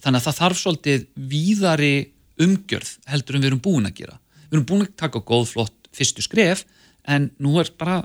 [0.00, 1.94] þannig að það þarf svolítið víðari
[2.40, 4.18] umgjörð heldur en við erum búin að gera.
[4.48, 6.64] Við erum búin að taka góð flott fyrstu skref
[7.06, 8.02] en nú er bara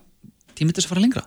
[0.57, 1.25] tímið þess að fara lengra.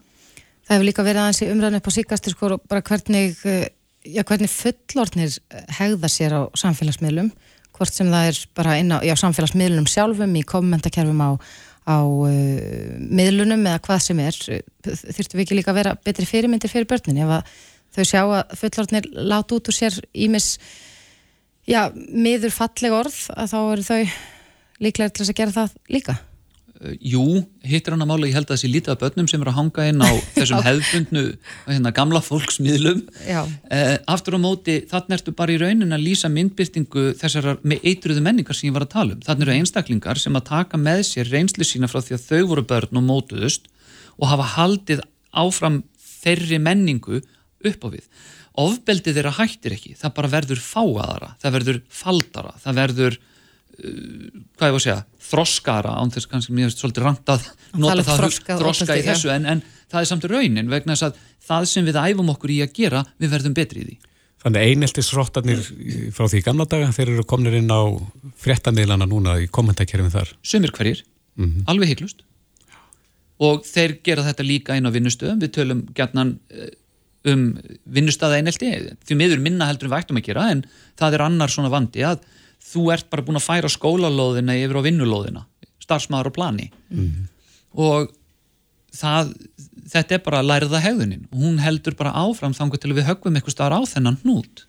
[0.62, 3.66] Það hefur líka verið aðeins í umræðinu upp á síkastir sko bara hvernig eh,
[4.06, 5.34] já, hvernig fullornir
[5.78, 7.32] hegða sér á samfélagsmiðlum.
[7.72, 11.30] Hvort sem það er bara inn á já, samfélagsmiðlunum sjálfum, í kommentarkerfum á,
[11.88, 12.30] á uh,
[13.00, 14.38] miðlunum eða hvað sem er.
[14.84, 17.54] Þurftum við ekki líka að vera betri fyrirmyndir fyrir börnin ef að
[17.96, 20.54] þau sjá að fullornir láta út úr sér ímis
[21.68, 24.02] já, miður falleg orð að þá eru þau
[24.82, 26.14] líklega til að gera það líka.
[26.82, 27.24] Uh, jú,
[27.68, 29.86] hittir hann að mála, ég held að þessi lítið af börnum sem eru að hanga
[29.90, 31.24] inn á þessum hefðbundnu
[31.68, 33.04] hérna, gamla fólksmiðlum.
[33.28, 38.24] Uh, aftur á móti þannig ertu bara í raunin að lýsa myndbyrtingu þessar með eitruðu
[38.26, 39.22] menningar sem ég var að tala um.
[39.22, 42.66] Þannig eru einstaklingar sem að taka með sér reynslu sína frá því að þau voru
[42.74, 43.70] börn og mótuðust
[44.18, 45.82] og hafa haldið áfram
[46.22, 47.22] þeirri menningu
[47.62, 48.06] upp á við
[48.60, 53.26] ofbeldið þeirra hættir ekki, það bara verður fáaðara, það verður faldara, það verður uh,
[54.58, 55.00] hvað ég var að segja
[55.32, 57.46] þroskara án þess kannski mér finnst svolítið rangt að
[57.80, 61.20] nota það þroska, þroska í þessu en, en það er samt raunin vegna þess að
[61.48, 63.96] það sem við æfum okkur í að gera við verðum betri í því.
[64.42, 65.60] Þannig eineltisrottarnir
[66.16, 67.82] frá því gamla daga þeir eru komnir inn á
[68.42, 70.32] fréttamilana núna í kommentarkerfum þar.
[70.42, 71.04] Sumir hverjir,
[71.38, 71.66] mm -hmm.
[71.70, 72.24] alveg heiklust
[73.42, 76.70] og þeir gera þetta líka inn á vinnustöðum, við tölum gætnan eh,
[77.28, 77.42] um
[77.86, 78.70] vinnustöða einelti
[79.06, 80.64] því miður minna heldur við ættum að gera en
[80.98, 82.24] það er annar svona vandi að
[82.72, 85.44] þú ert bara búin að færa skólalóðina yfir á vinnulóðina,
[85.82, 86.70] starfsmaður og plani.
[86.90, 87.28] Mm
[87.72, 88.12] og
[88.94, 89.32] það,
[89.92, 91.26] þetta er bara læriða hegðunin.
[91.32, 94.66] Og hún heldur bara áfram þangu til við högum eitthvað starf á þennan hnút.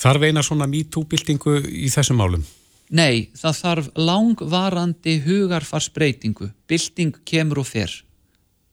[0.00, 2.44] Þarf eina svona MeToo-bildingu í þessum málum?
[2.90, 6.50] Nei, það þarf langvarandi hugarfarsbreytingu.
[6.70, 7.92] Bilding kemur og fer.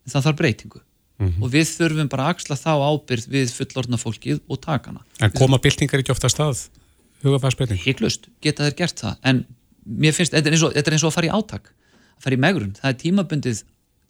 [0.07, 0.83] Það þarf breytingu
[1.19, 1.43] mm -hmm.
[1.43, 5.57] og við þurfum bara að axla þá ábyrð við fullorna fólkið og takana En koma
[5.57, 6.69] bildingar ekki ofta stað?
[7.23, 7.79] hugafarsbreyting?
[7.81, 9.43] Hygglust, geta þér gert það en
[9.85, 12.25] mér finnst, þetta er eins og, þetta er eins og að fara í átak að
[12.25, 13.61] fara í megrun, það er tímabundið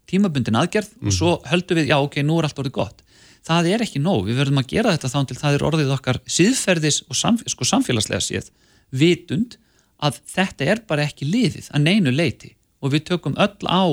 [0.07, 1.01] tímabundin aðgerð mm.
[1.01, 1.17] og mhm.
[1.17, 3.03] svo höldum við já ok, nú er allt orðið gott
[3.47, 6.21] það er ekki nóg, við verðum að gera þetta þá til það er orðið okkar
[6.37, 8.51] síðferðis og samf sko, samfélagslega séð
[8.91, 9.57] vitund
[10.03, 12.53] að þetta er bara ekki liðið að neinu leiti
[12.83, 13.83] og við tökum öll á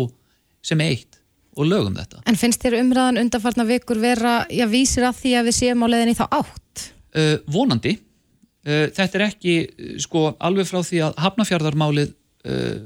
[0.65, 1.21] sem eitt
[1.55, 2.23] og lögum þetta.
[2.31, 5.87] En finnst þér umræðan undanfarnar vikur vera, já vísir að því að við séum á
[5.93, 6.89] leðinni þá átt?
[7.15, 7.99] Uh, vonandi
[8.65, 12.15] Uh, þetta er ekki, uh, sko, alveg frá því að hafnafjörðarmálið
[12.49, 12.79] uh,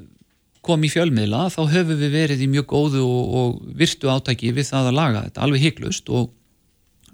[0.66, 4.72] kom í fjölmiðla, þá höfum við verið í mjög góðu og, og virtu átæki við
[4.72, 6.32] það að laga þetta, alveg hygglust og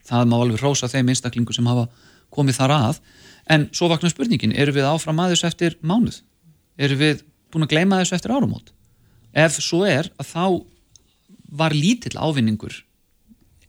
[0.09, 1.85] það má alveg rósa þeim einstaklingu sem hafa
[2.33, 3.03] komið þar að
[3.53, 6.23] en svo vaknar spurningin, eru við áfram að þessu eftir mánuð?
[6.81, 7.21] Eru við
[7.53, 8.73] búin að gleyma þessu eftir áramót?
[9.37, 10.47] Ef svo er að þá
[11.55, 12.75] var lítill ávinningur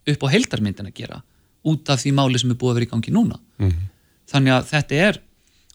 [0.06, 1.22] upp á heldarmyndin að gera
[1.66, 3.40] út af því máli sem er búið að vera í gangi núna.
[3.58, 3.92] Mm -hmm
[4.30, 5.20] þannig að þetta er,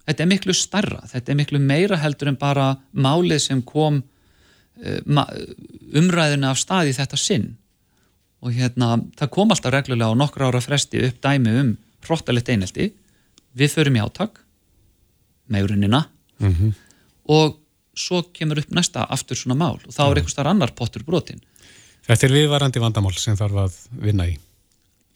[0.08, 5.24] þetta er miklu starra, þetta er miklu meira heldur en bara málið sem kom uh,
[6.00, 7.48] umræðinu af staði þetta sinn.
[8.40, 11.74] Og hérna það kom alltaf reglulega á nokkra ára fresti upp dæmi um
[12.06, 12.90] hróttalegt einelti.
[13.52, 14.40] Við förum í áttak
[15.50, 16.06] megrunina
[16.38, 16.72] mm -hmm.
[17.34, 17.58] og
[17.94, 21.40] svo kemur upp næsta aftur svona mál og þá er einhvers þar annar pottur brotin
[22.08, 24.38] Þetta er viðvarandi vandamál sem þarf að vinna í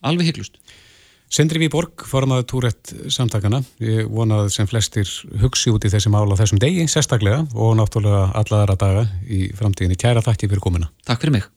[0.04, 0.58] Alveg hygglust
[1.34, 5.08] Sendri Víborg, formaður túrætt samtakana, ég vonað sem flestir
[5.42, 9.98] hugsi út í þessi mál á þessum degi, sérstaklega og náttúrulega allaðara daga í framtíðinni.
[9.98, 10.92] Kæra þætti fyrir komina.
[11.08, 11.50] Takk fyrir mig.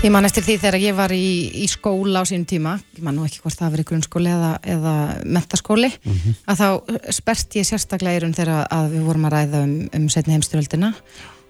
[0.00, 1.26] Ég man eftir því þegar ég var í,
[1.60, 4.92] í skóla á sínum tíma, ég man nú ekki hvort það verið grunnskóli eða, eða
[5.28, 6.36] mentaskóli, mm -hmm.
[6.48, 6.68] að þá
[7.12, 10.94] spert ég sérstaklega í raun þegar við vorum að ræða um, um setni heimstyröldina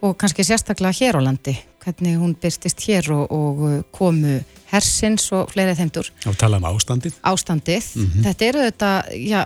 [0.03, 1.55] og kannski sérstaklega hér á landi
[1.85, 4.41] hvernig hún byrstist hér og, og uh, komu
[4.72, 6.11] hersins og fleiri þeimdur.
[6.26, 7.14] Og tala um ástandið.
[7.22, 7.87] Ástandið.
[7.95, 8.22] Mm -hmm.
[8.24, 9.45] Þetta eru þetta já,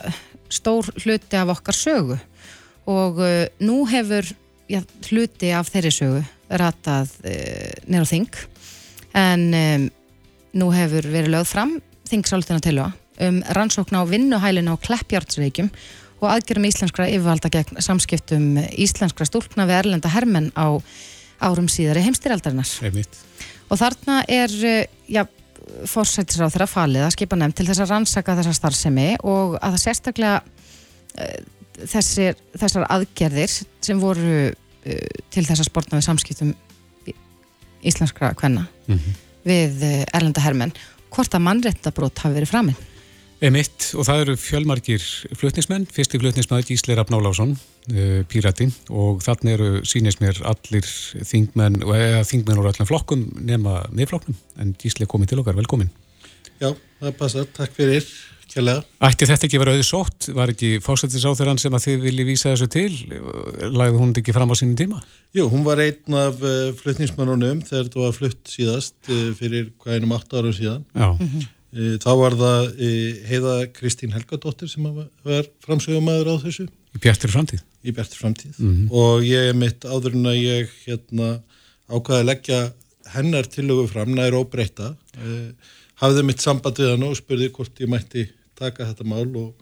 [0.48, 2.18] stór hluti af okkar sögu
[2.86, 4.24] og uh, nú hefur
[4.68, 4.80] já,
[5.10, 8.32] hluti af þeirri sögu ratað uh, nýra þing
[9.14, 9.88] en um,
[10.54, 11.76] nú hefur verið lögð fram
[12.10, 15.70] þingsáltina til það um rannsókn á vinnuhælina á Kleppjárnsreikjum
[16.18, 20.78] og aðgjörum íslenskra yfirvalda gegn samskiptum íslenskra stúlkna við erlenda hermenn á
[21.42, 22.68] árum síðari heimstyrjaldarinnar.
[23.70, 24.52] Og þarna er,
[25.10, 25.24] já,
[25.90, 29.82] fórsættisráð þeirra falið að skipa nefn til þess að rannsaka þessa starfsemi og að það
[29.84, 31.38] sérstaklega uh,
[31.94, 34.54] þessir, þessar aðgerðir sem voru uh,
[35.34, 36.54] til þess að sportna við samskiptum
[37.84, 39.22] íslenskra kvenna mm -hmm.
[39.44, 40.74] við uh, erlenda hermenn
[41.14, 42.82] hvort að mannrettabrót hafi verið framinn
[43.44, 45.02] Emitt og það eru fjölmarkir
[45.36, 47.56] flutnismenn, fyrsti flutnismæður Gísleir Abnálásson,
[47.92, 48.70] uh, pírati.
[48.88, 50.86] Og þannig eru sínist mér allir
[51.28, 54.38] þingmenn, eða þingmenn úr allir flokkum nema miðflokknum.
[54.62, 55.90] En Gísleir komið til okkar, velkomin.
[56.62, 56.70] Já,
[57.02, 58.06] það passar, takk fyrir,
[58.54, 58.84] kjærlega.
[59.08, 60.28] Ætti þetta ekki verið auðsótt?
[60.38, 62.92] Var ekki fósættisáþurann sem að þið vilji vísa þessu til?
[63.74, 65.02] Lagði hún ekki fram á sínum tíma?
[65.34, 69.98] Jú, hún var einn af uh, flutnismennunum þegar þetta var flutt síðast uh, fyrir hvað
[69.98, 70.86] einum 8 árum síðan.
[70.94, 71.52] Mm -hmm.
[71.74, 76.68] Eh, þá var það eh, heiða Kristín Helgadóttir sem var framsögumæður á þessu.
[76.94, 77.64] Í Bjartur framtíð?
[77.82, 78.92] Í Bjartur framtíð mm -hmm.
[78.94, 81.40] og ég er mitt áður en að ég hérna,
[81.90, 82.60] ákvaði að leggja
[83.16, 84.94] hennar tilögu fram nær óbreyta.
[85.18, 85.50] Eh,
[85.98, 88.28] hafði mitt samband við hann og spurði hvort ég mætti
[88.58, 89.54] taka þetta mál og,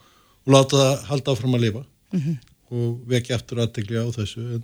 [0.44, 2.36] og láta það halda áfram að lifa mm -hmm.
[2.70, 4.40] og vekja aftur aðtegli á þessu.
[4.54, 4.62] En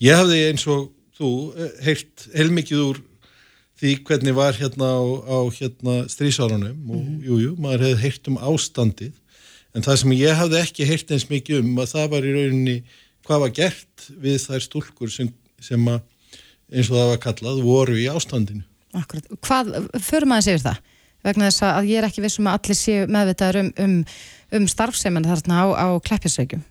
[0.00, 1.30] ég hafði eins og þú
[1.82, 3.00] heilt heilmikið úr
[3.78, 7.24] því hvernig var hérna á, á hérna strísárunum og mm -hmm.
[7.24, 9.12] jújú, maður hefði heyrt um ástandið
[9.74, 12.82] en það sem ég hafði ekki heyrt eins mikið um að það var í rauninni
[13.26, 15.28] hvað var gert við þær stúlkur sem,
[15.60, 16.00] sem að,
[16.72, 18.64] eins og það var kallað voru í ástandinu.
[18.96, 20.78] Akkurat, hvað, fyrir maður séu það?
[21.28, 23.94] Vegna þess að ég er ekki vissum að allir séu meðvitaður um, um,
[24.58, 26.64] um starfseimann þarna á, á kleppjarsveikjum.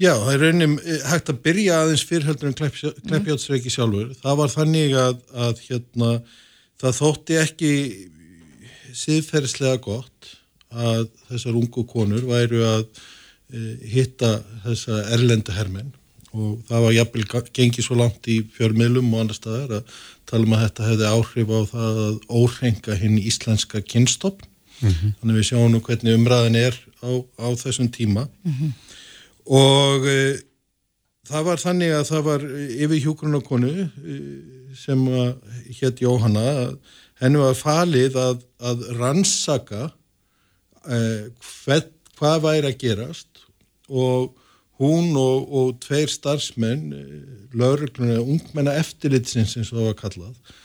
[0.00, 4.14] Já, það er raunin eh, hægt að byrja aðeins fyrrheldur en kleppjátsreiki sjálfur.
[4.22, 6.12] Það var þannig að, að hérna,
[6.80, 7.72] það þótti ekki
[8.96, 10.30] síðferðslega gott
[10.70, 12.84] að þessar ungu konur væru að
[13.50, 13.60] e,
[13.90, 15.92] hitta þessa erlenda hermenn
[16.34, 17.26] og það var jafnvel
[17.58, 19.98] gengið svo langt í fjörmiðlum og annar staðar að
[20.30, 24.44] tala um að þetta hefði áhrif á það að órenga hinn íslenska kynstopp.
[24.80, 25.14] Mm -hmm.
[25.20, 28.28] Þannig við sjáum nú hvernig umræðin er á, á þessum tíma.
[28.44, 28.72] Mm -hmm
[29.50, 30.40] og e,
[31.28, 32.48] það var þannig að það var
[32.86, 34.18] yfir hjógrunarkonu e,
[34.78, 35.06] sem
[35.80, 36.44] hétt Jóhanna
[37.20, 39.88] henni var falið að, að rannsaka
[40.86, 41.00] e,
[41.40, 43.44] hvað, hvað væri að gerast
[43.88, 44.36] og
[44.80, 46.90] hún og, og tveir starfsmenn
[47.52, 50.58] lauruglunar, ungmenna eftirlitsins eins og það var kallað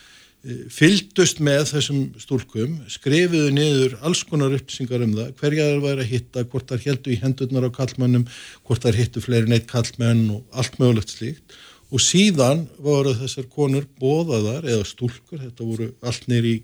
[0.69, 6.11] fyldust með þessum stúlkum, skrifiðu niður alls konar uppsingar um það, hverja það væri að
[6.11, 8.27] hitta, hvort það heldu í hendurnar á kallmannum,
[8.67, 11.57] hvort það hittu fleiri neitt kallmenn og allt mögulegt slíkt.
[11.93, 16.55] Og síðan voru þessar konur bóðaðar eða stúlkur, þetta voru allt nýri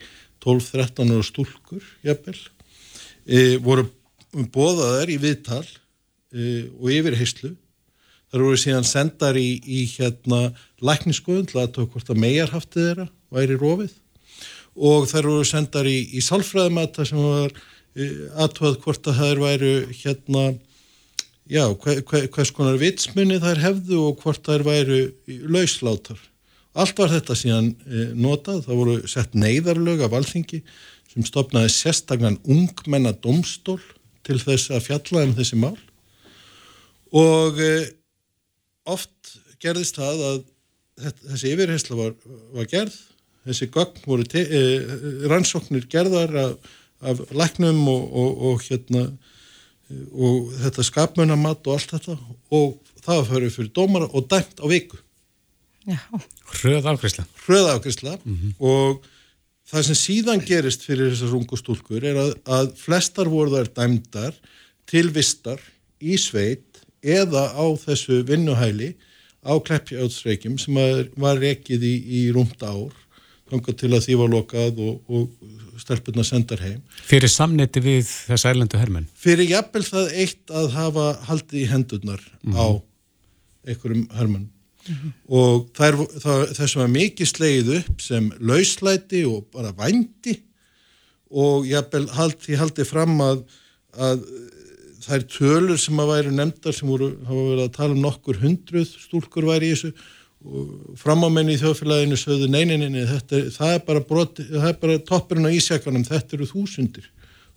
[0.45, 2.37] 12-13 og stúlkur, jafnvel,
[3.25, 3.87] e, voru
[4.53, 5.65] bóðaðar í viðtal
[6.31, 7.51] e, og yfir heyslu
[8.31, 10.51] þar voru síðan sendar í, í hérna
[10.83, 13.93] lækniskoðun til að tók hvort að megar haftið þeirra væri rofið.
[14.79, 18.07] Og þær voru sendar í, í salfræðumata sem var e,
[18.39, 20.45] aðtöð hvort að þær væru hérna
[21.51, 25.01] já, hver, hver, hvers konar vitsmunni þær hefðu og hvort þær væru
[25.51, 26.19] lauslátar.
[26.71, 30.61] Allt var þetta síðan e, notað, það voru sett neyðarlög af alþingi
[31.11, 33.81] sem stopnaði sérstaklega ungmenna domstól
[34.23, 35.75] til þess að fjalla um þessi mál
[37.11, 37.71] og e,
[38.89, 40.41] oft gerðist það að
[41.31, 42.13] þessi yfirhersla var,
[42.55, 42.97] var gerð
[43.47, 44.95] þessi gögn voru eh,
[45.29, 49.05] rannsóknir gerðar af, af læknum og, og, og hérna
[49.91, 52.17] og þetta skapmunamatt og allt þetta.
[52.55, 54.99] Og það fyrir fyrir dómara og dæmt á viku.
[55.81, 58.51] Hröð afgriðsla Hröð afgriðsla mm -hmm.
[58.59, 59.01] og
[59.65, 64.35] það sem síðan gerist fyrir þessar rungustúlkur er að, að flestar voru þær dæmdar
[64.85, 65.59] til vistar
[65.99, 66.70] í sveit
[67.01, 68.93] eða á þessu vinnuhæli
[69.41, 70.77] á Kleppjátsreikjum sem
[71.17, 72.93] var rekið í, í rúmt ár
[73.51, 76.79] þanga til að því var lokað og, og stelpunna sendar heim.
[77.07, 79.09] Fyrir samniti við þess ærlendu hermenn?
[79.17, 82.59] Fyrir jafnvel það eitt að hafa haldið í hendurnar mm -hmm.
[82.61, 82.67] á
[83.67, 85.11] einhverjum hermenn mm -hmm.
[85.27, 90.37] og er, það, þessum að mikið slegið upp sem lauslæti og bara vændi
[91.31, 93.43] og jafnvel haldið haldi fram að,
[93.95, 94.25] að
[95.01, 98.89] þær tölur sem að væri nefndar sem voru, hafa verið að tala um nokkur hundruð
[98.89, 99.93] stúlkur væri í þessu
[100.97, 103.03] framámenni í þjóðfélaginu sögðu neyninni,
[103.53, 107.05] það er bara, bara toppurinn á ísjakanum, þetta eru þúsundir,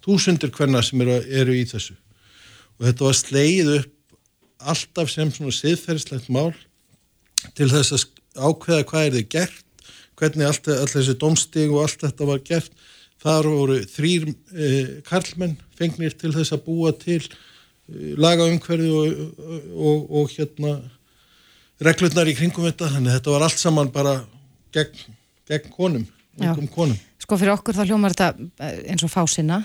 [0.05, 1.97] þúsundir hverna sem eru, eru í þessu.
[2.77, 3.93] Og þetta var sleið upp
[4.75, 6.53] alltaf sem svona siðferðslegt mál
[7.57, 9.65] til þess að ákveða hvað er þið gert,
[10.21, 12.84] hvernig allt, all þessi domstig og allt þetta var gert,
[13.25, 17.23] þar voru þrýr eh, karlmenn fengnir til þess að búa til
[18.21, 19.41] laga umhverfi og,
[19.75, 20.77] og, og hérna
[21.85, 24.15] reglurnar í kringum þetta, þannig að þetta var allt saman bara
[24.75, 25.17] gegn,
[25.51, 26.07] gegn konum,
[26.73, 26.97] konum.
[27.21, 29.61] Sko fyrir okkur þá hljómar þetta eh, eins og fásina,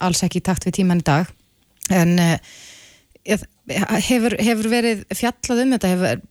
[0.00, 1.30] alls ekki takt við tíman í dag,
[1.92, 2.36] en uh,
[3.28, 6.22] hefur, hefur verið fjallað um þetta, hefur,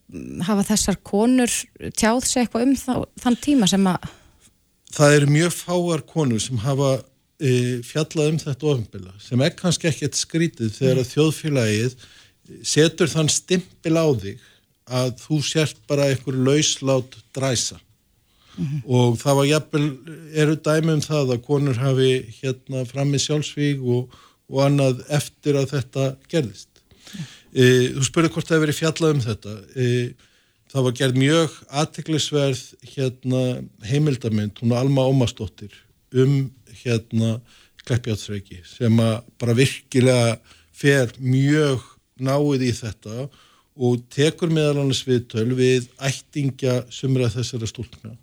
[0.48, 1.52] hafa þessar konur
[1.94, 4.08] tjáð sig eitthvað um þá, þann tíma sem að...
[4.90, 6.94] Það eru mjög fáar konur sem hafa
[7.40, 11.94] e, fjallað um þetta ofinbila, sem er kannski ekkert skrítið þegar að þjóðfélagið
[12.66, 14.40] setur þann stimpil á þig
[14.90, 17.78] að þú sért bara einhver lauslát dræsa
[18.56, 18.80] mm -hmm.
[18.84, 19.86] og það var jafnvel,
[20.34, 22.10] eru dæmi um það að konur hafi
[22.40, 24.10] hérna fram í sjálfsvíg og,
[24.48, 26.68] og annað eftir að þetta gerðist.
[27.14, 27.24] Mm.
[27.54, 27.62] E,
[27.94, 29.52] þú spurði hvort það hefur verið fjallað um þetta.
[29.76, 29.86] E,
[30.70, 32.62] það var gerð mjög aðtiklisverð
[32.94, 33.42] hérna,
[33.86, 35.74] heimildamind, hún er Alma Ómastóttir
[36.10, 36.50] um
[36.82, 37.38] hérna
[37.86, 40.34] Kleppjátsreiki sem að bara virkilega
[40.76, 41.82] fer mjög
[42.20, 43.28] náið í þetta
[43.80, 48.16] og tekur meðal annars viðtöl við ættingja sumra þessara stúlkna.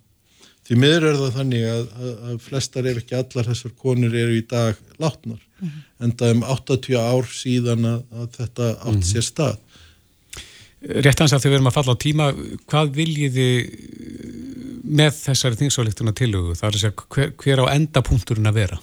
[0.67, 4.35] Því miður er það þannig að, að, að flestar ef ekki allar þessar konur eru
[4.35, 5.83] í dag látnar, mm -hmm.
[6.03, 9.07] en það er um 80 ár síðan að, að þetta átt mm -hmm.
[9.11, 9.57] sér stað.
[10.77, 12.25] Réttans að þið verum að falla á tíma,
[12.69, 13.47] hvað viljiði
[14.87, 16.53] með þessari þingsálíktuna tilhugu?
[16.57, 18.77] Það er að segja hver, hver á endapunkturinn að vera?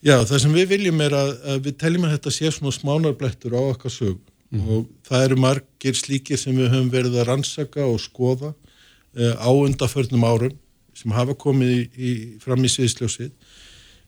[0.00, 3.62] Já, það sem við viljum er að við teljum að þetta sé svona smánarblettur á
[3.62, 4.18] okkar sög
[4.50, 4.66] mm.
[4.66, 9.50] og það eru margir slíkir sem við höfum verið að rannsaka og skoða uh, á
[9.52, 10.56] undaförnum árum
[10.96, 13.30] sem hafa komið í, í, fram í sviðsljósið.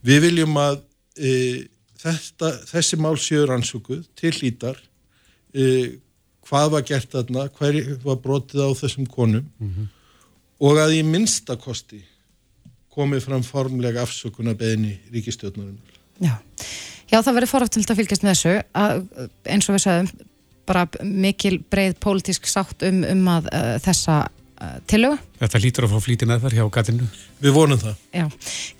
[0.03, 1.61] Við viljum að uh,
[2.03, 5.93] þetta, þessi mál séu rannsökuð til lítar uh,
[6.53, 9.87] hvað var gert þarna, hver var brotið á þessum konum mm -hmm.
[10.69, 12.03] og að í minnstakosti
[12.93, 15.97] komið fram formlega afsökunar beðinni ríkistjóðnarinnar.
[16.21, 16.37] Já.
[17.09, 19.03] Já, það verður foraftilt að fylgjast með þessu að,
[19.49, 20.11] eins og við sagðum
[20.69, 25.19] bara mikil breið pólitísk sátt um, um að uh, þessa uh, tilögu.
[25.41, 27.09] Þetta lítur að fá flíti með þar hjá gatinu.
[27.43, 28.03] Við vonum það.
[28.13, 28.27] Já.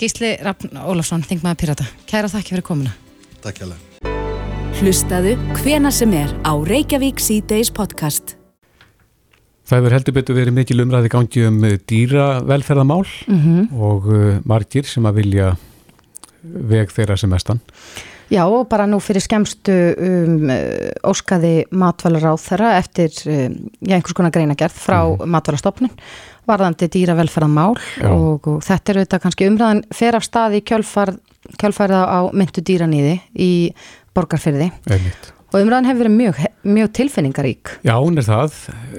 [0.01, 1.89] Gísli Raffn Ólafsson, þingmaður Pirata.
[2.09, 2.95] Kæra þakki fyrir komuna.
[3.43, 3.92] Takk hjá það.
[4.83, 8.33] Hlustaðu hvena sem er á Reykjavík C-Days podcast.
[9.63, 13.69] Það hefur heldur betur verið mikil umræði gangi um dýravelferðamál mm -hmm.
[13.79, 15.53] og uh, margir sem að vilja
[16.43, 17.61] veg þeirra sem mestan.
[18.31, 20.51] Já og bara nú fyrir skemstu um,
[21.05, 25.31] óskaði matvælar á þeirra eftir um, já, einhvers konar greinagerð frá mm.
[25.31, 25.91] matvælarstofnun
[26.49, 31.15] varðandi dýravelferðamál og, og þetta er auðvitað kannski umræðan fer af stað í kjölfar,
[31.59, 33.53] kjölfarða á myndu dýranýði í
[34.17, 35.33] borgarfyrði Einmitt.
[35.53, 37.75] og umræðan hefur verið mjög, mjög tilfinningarík.
[37.87, 38.57] Já, hún er það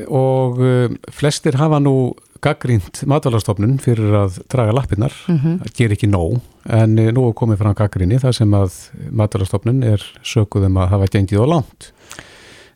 [0.07, 1.95] og um, flestir hafa nú
[2.43, 5.59] gaggrínt matvælarstofnun fyrir að draga lappinnar, mm -hmm.
[5.64, 8.72] það ger ekki nóg en eh, nú er komið fram gaggríni þar sem að
[9.11, 11.93] matvælarstofnun er sökuðum að hafa gengið á langt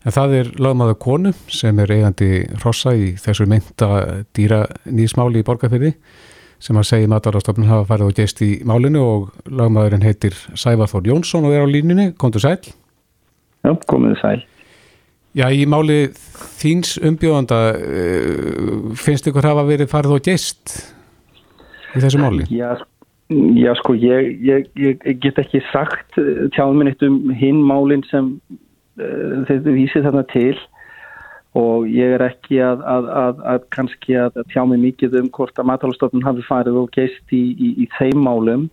[0.05, 5.47] en það er lögmaður konu sem er eigandi rossa í þessu mynda dýra nýsmáli í
[5.47, 5.93] borgarfyrði
[6.63, 11.11] sem að segja matvælarstofnun hafa farið og geist í málinu og lögmaðurinn heitir Sævar Þór
[11.11, 12.57] Jónsson og er á línunni, komdu sæl.
[13.65, 14.39] Já, komuðu sæl.
[15.37, 16.07] Já, í máli
[16.57, 20.77] þíns umbjóðanda eh, finnst ykkur hafa verið farið og geist
[21.93, 22.47] í þessu máli?
[22.49, 22.71] Já,
[23.29, 28.05] já sko, ég, ég, ég get ekki sagt eh, tjáðum minn eitt um hinn málinn
[28.09, 28.33] sem
[28.97, 30.55] uh, þetta vísir þarna til
[31.57, 35.57] og ég er ekki að, að, að, að kannski að tjá mig mikið um hvort
[35.57, 38.67] að matalastofnun hafi farið og geist í, í, í þeim málum.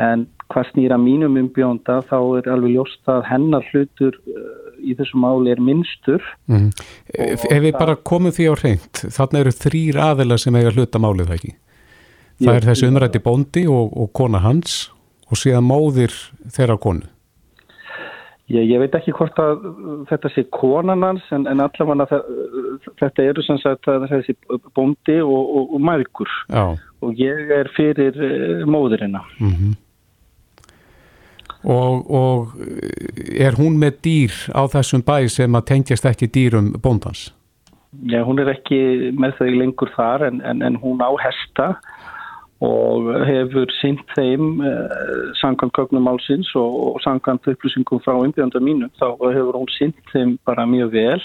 [0.00, 4.44] En hvað snýra mínum umbjónda þá er alveg ljóst að hennar hlutur uh,
[4.82, 6.24] í þessu máli er minnstur.
[6.50, 6.70] Mm.
[7.16, 11.30] Ef við bara komum því á reynd þarna eru þrýr aðeila sem eiga hluta málið
[11.30, 11.54] það ekki?
[12.42, 14.78] Það er þessi umrætti bóndi og, og kona hans
[15.30, 16.14] og síðan móðir
[16.52, 17.06] þeirra konu
[18.52, 19.62] Ég, ég veit ekki hvort að
[20.10, 22.20] þetta sé konan hans en, en allavega
[23.00, 24.34] þetta eru sem sagt að þessi
[24.76, 29.80] bóndi og, og, og mægur og ég er fyrir uh, móðurina mm -hmm.
[31.62, 32.48] Og, og
[33.38, 37.30] er hún með dýr á þessum bæ sem að tengjast ekki dýrum bóndans?
[38.10, 41.78] Já, hún er ekki með þau lengur þar en, en, en hún á hesta
[42.62, 44.98] og hefur synt þeim eh,
[45.40, 50.36] sangant kögnum álsins og, og sangant upplýsingum frá umbjönda mínu þá hefur hún synt þeim
[50.46, 51.24] bara mjög vel.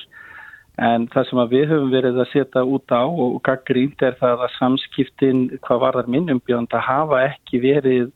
[0.77, 4.57] En það sem við höfum verið að setja út á og gaggrínt er það að
[4.59, 8.11] samskiptin hvað varðar minn umbjönda hafa ekki verið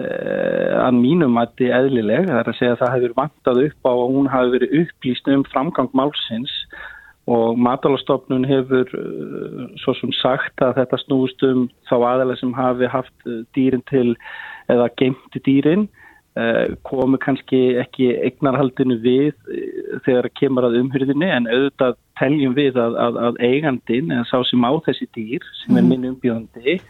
[0.00, 2.24] Eh, að mínum að er eðlileg.
[2.24, 5.26] Það er að segja að það hefur vantað upp á að hún hafi verið upplýst
[5.28, 6.54] um framgang málsins
[7.30, 12.88] og matalastofnun hefur uh, svo sem sagt að þetta snúst um þá aðalega sem hafi
[12.90, 14.16] haft eh, dýrin til
[14.72, 19.36] eða geimti dýrin uh, komu kannski ekki eignarhaldinu við
[20.06, 24.66] þegar kemur að umhyrðinu en auðvitað teljum við að, að, að eigandin en sá sem
[24.66, 26.80] á þessi dýr sem er minn umbjóðandi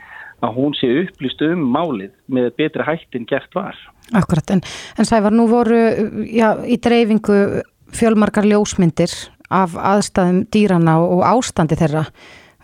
[0.43, 3.77] að hún sé upplýst um málið með betri hættin gert var.
[4.19, 4.63] Akkurat, en,
[4.99, 5.79] en Sævar, nú voru
[6.27, 7.63] já, í dreifingu
[7.93, 9.13] fjölmarkar ljósmyndir
[9.53, 12.07] af aðstæðum dýrana og ástandi þeirra.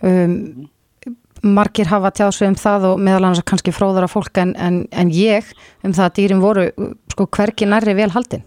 [0.01, 0.69] Um,
[1.43, 5.47] margir hafa tjáðsvið um það og meðal annars kannski fróðara fólk en, en, en ég
[5.85, 6.65] um það að dýrin voru
[7.13, 8.43] sko hverki nærri vel haldinn.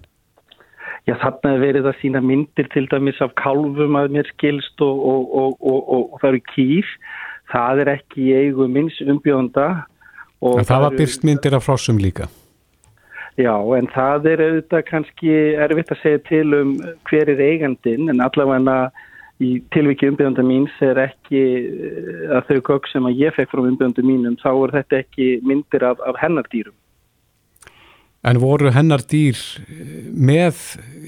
[1.09, 5.01] Já, þarna er verið að sína myndir til dæmis af kálfum að mér skilst og,
[5.03, 6.93] og, og, og það eru kýr.
[7.53, 9.67] Það er ekki eigu minns umbjónda.
[10.43, 12.29] En það var byrst myndir af frossum líka?
[13.41, 15.33] Já, en það er auðvitað kannski
[15.65, 16.75] erfitt að segja til um
[17.09, 18.91] hver er eigandin, en allavega
[19.43, 23.63] í tilviki umbjónda míns er ekki eh, að þau gögg sem að ég fekk frá
[23.65, 26.77] umbjónda mínum, þá er þetta ekki myndir af, af hennardýrum.
[28.23, 29.41] En voru hennardýr
[30.15, 30.61] með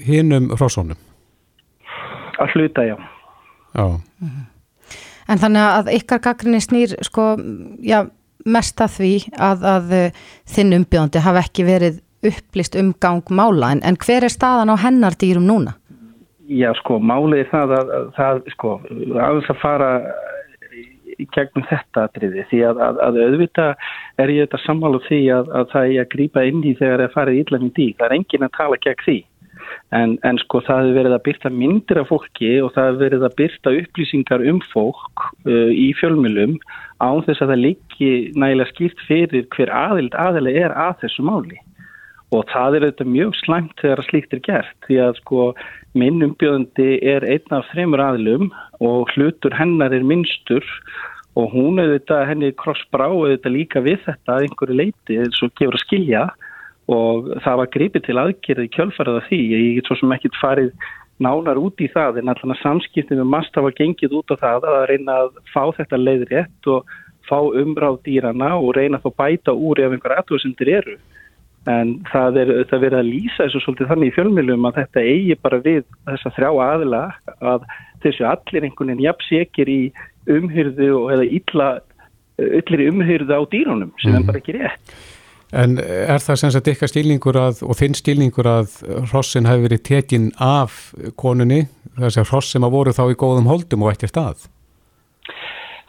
[0.03, 0.99] hinnum frossunum?
[2.41, 2.97] Að hluta, já.
[3.75, 3.85] Já.
[5.31, 7.35] En þannig að ykkar gaggrinni snýr sko,
[7.85, 8.01] já,
[8.45, 9.93] mest að því að, að
[10.57, 15.47] þinn umbjóndi hafa ekki verið upplýst um gangmála, en, en hver er staðan á hennardýrum
[15.47, 15.77] núna?
[16.45, 18.77] Já, sko, málið er það að, að það, sko,
[19.17, 19.91] aðeins að fara
[21.35, 23.67] gegnum þetta atriði því að, að, að auðvita
[24.21, 27.05] er ég þetta sammálu því að, að það er að grýpa inn í þegar það
[27.07, 27.87] er farið íllan í dí.
[27.99, 29.17] Það er engin að tala gegn því.
[29.95, 33.25] En, en sko það hefur verið að byrta myndir af fólki og það hefur verið
[33.27, 36.57] að byrta upplýsingar um fólk uh, í fjölmjölum
[37.03, 41.59] án þess að það líki nægilega skýrt fyrir hver aðild aðilega er að þessu máli.
[42.33, 45.41] Og það er auðvitað mjög slæmt þegar slíkt er gert því að sko
[45.95, 48.49] minn umbjöðandi er einn af þreymur aðlum
[48.83, 50.65] og hlutur hennar er minnstur
[51.35, 55.77] og hún auðvitað henni krossbrá auðvitað líka við þetta að einhverju leiti eins og gefur
[55.77, 56.25] að skilja
[56.91, 59.39] og það var gripið til aðgerði kjölfarað af því.
[59.53, 60.71] Ég get svo sem ekkit farið
[61.23, 64.69] nánar út í það en allan að samskiptum við mast hafa gengið út á það
[64.71, 66.95] að reyna að fá þetta leiðrétt og
[67.25, 70.97] fá umráð dýrana og reyna að bæta úr ef einhverja aðtöðsendir eru.
[71.65, 75.37] En það er það verið að lýsa þessu svolítið þannig í fjölmjölum að þetta eigi
[75.41, 77.01] bara við þessa þrjá aðila
[77.41, 77.65] að
[78.05, 79.81] þessu allir einhvern veginn jafnsekir í
[80.35, 81.69] umhyrðu eða illa,
[82.37, 84.27] yllir umhyrðu á dýrunum sem mm.
[84.29, 84.95] bara ekki rétt.
[85.55, 88.79] En er það sem sagt ykkar stílningur að, og finn stílningur að
[89.11, 90.91] hrossin hafi verið tekinn af
[91.21, 91.63] konunni,
[91.95, 94.49] þess að hrossin að voru þá í góðum holdum og ekkert að?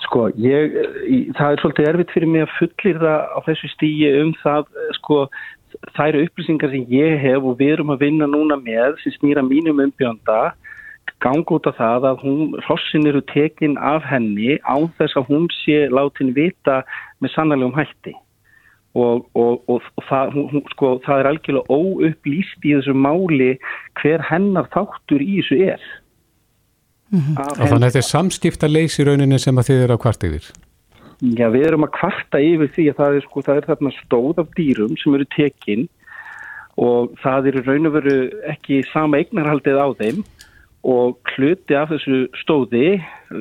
[0.07, 0.77] Sko, ég,
[1.35, 4.68] það er svolítið erfitt fyrir mig að fullir það á þessu stígi um það,
[5.01, 5.18] sko,
[6.09, 9.83] eru upplýsingar sem ég hef og við erum að vinna núna með sem snýra mínum
[9.85, 10.55] umbjönda
[11.20, 15.49] gang út af það að hún, hrossin eru tekinn af henni á þess að hún
[15.62, 16.83] sé látin vita
[17.24, 18.12] með sannlegum hætti
[18.97, 23.55] og, og, og, og það, hún, sko, það er algjörlega óupplýst í þessu máli
[24.01, 25.83] hver hennar þáttur í þessu er.
[27.12, 27.35] Mm -hmm.
[27.39, 30.49] Og þannig að þetta er samskipta leysi rauninni sem að þið eru á kvart yfir?
[31.21, 34.41] Já, við erum að kvarta yfir því að það er, sko, það er þarna stóð
[34.43, 35.87] af dýrum sem eru tekinn
[36.77, 38.17] og það eru raun og veru
[38.53, 40.19] ekki sama eignarhaldið á þeim
[40.87, 42.99] og hluti af þessu stóði,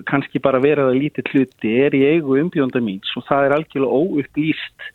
[0.09, 3.99] kannski bara verið að lítið hluti, er í eigu umbjónda míns og það er algjörlega
[3.99, 4.87] óupplýst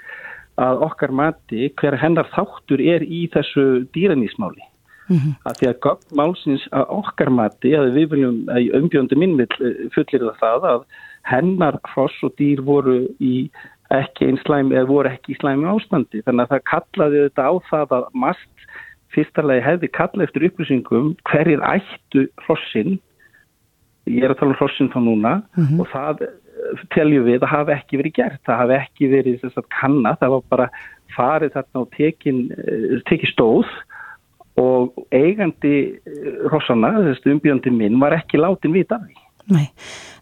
[0.60, 4.64] að okkar mati hver hennar þáttur er í þessu dýranísmáli.
[5.10, 5.36] Mm -hmm.
[5.46, 9.48] Að því að gögnmálsins að okkar mati, að við viljum, að umbjóndu minn eh,
[9.94, 10.84] fullir það að
[11.30, 13.50] hennar hross og dýr voru í
[13.90, 16.22] ekki einn slæmi, eða voru ekki í slæmi ástandi.
[16.26, 18.66] Þannig að það kallaði þetta á það að mast
[19.14, 23.00] fyrstarlegi hefði kallað eftir upplýsingum hverjir ættu hrossin,
[24.10, 25.80] ég er að tala um hrossin þá núna mm -hmm.
[25.82, 26.24] og það
[26.94, 30.42] teljum við að hafa ekki verið gert það hafi ekki verið sagt, kanna það var
[30.52, 30.68] bara
[31.16, 33.70] farið þarna og tekin, eh, tekið stóð
[34.60, 35.76] og eigandi
[36.06, 39.70] eh, þessu umbjöndi minn var ekki látin vita af því Nei,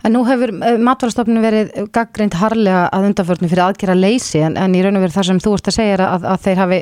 [0.07, 4.77] en nú hefur eh, matvarastofnun verið gaggrind harlega að undanförnum fyrir aðgera leysi en, en
[4.77, 6.79] í raun og veru þar sem þú ert að segja að, að þeir hafi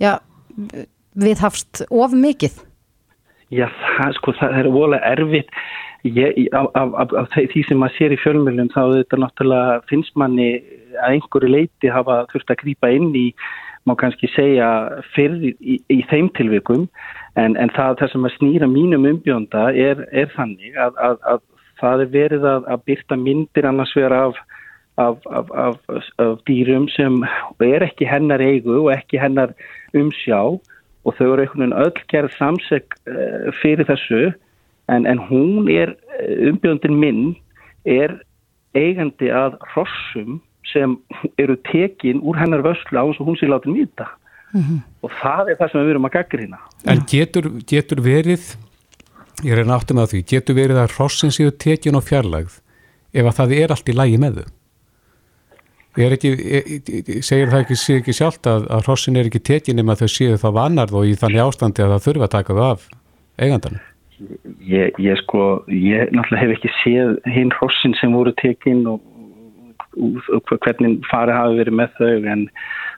[0.00, 0.12] já,
[1.24, 2.62] viðhafst of mikið.
[3.54, 3.66] Já,
[3.96, 5.58] það, sko, það er volið erfitt.
[6.04, 10.48] Ég, af, af, af því sem maður sér í fjölmjölum þá þetta náttúrulega finnst manni
[11.00, 13.28] að einhverju leiti hafa þurft að grýpa inn í,
[13.88, 14.68] má kannski segja
[15.14, 16.86] fyrir í, í þeim tilvikum.
[17.40, 21.42] En, en það, það sem að snýra mínum umbjónda er, er þannig að, að, að
[21.80, 24.38] það er verið að, að byrta myndir annars vera af,
[24.96, 25.78] af
[26.46, 27.22] dýrum sem
[27.64, 29.54] er ekki hennar eigu og ekki hennar
[29.94, 30.40] umsjá
[31.04, 34.32] og þau eru einhvern veginn öll gerð samseg eh, fyrir þessu
[34.88, 37.34] en, en hún er, eh, umbjöndin minn
[37.84, 38.16] er
[38.74, 40.40] eigandi að hrossum
[40.72, 40.96] sem
[41.38, 44.08] eru tekin úr hennar vöslu á þess að hún sé látin mýta
[44.54, 44.78] mm -hmm.
[45.02, 46.58] og það er það sem við erum að gaggrina.
[46.86, 48.56] En getur, getur verið,
[49.42, 52.60] ég reyna áttum að því, getur verið að hrossin séu tekjun og fjarlagð
[53.14, 54.52] ef að það er allt í lægi með þau?
[55.94, 59.94] Er ekki, ég, segir það ekki, ekki sjálft að, að hrossin er ekki tekjun nema
[59.98, 62.86] þau séu þá vannarð og í þannig ástandi að það þurfa að taka þau af
[63.38, 63.80] eigandan?
[64.62, 69.02] Ég, ég sko, ég náttúrulega hef ekki séð hinn hrossin sem voru tekinn og
[69.94, 72.44] hvernig farið hafi verið með þau en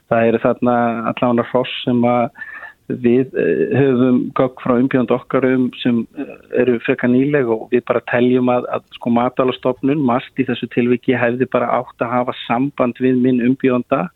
[0.09, 0.75] það eru þarna
[1.11, 2.45] allavega hross sem að
[2.87, 7.83] við eh, höfum gögg frá umbjöndu okkar um sem eh, eru frekar nýleg og við
[7.89, 12.35] bara teljum að, að sko matalastofnun, mast í þessu tilviki hefði bara átt að hafa
[12.45, 14.07] samband við minn umbjönda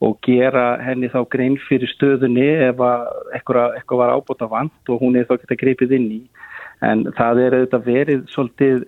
[0.00, 2.80] og gera henni þá grein fyrir stöðunni ef
[3.34, 6.22] eitthvað, var ábútt á vant og hún er þá geta greipið inn í
[6.86, 8.86] en það er auðvitað verið svolítið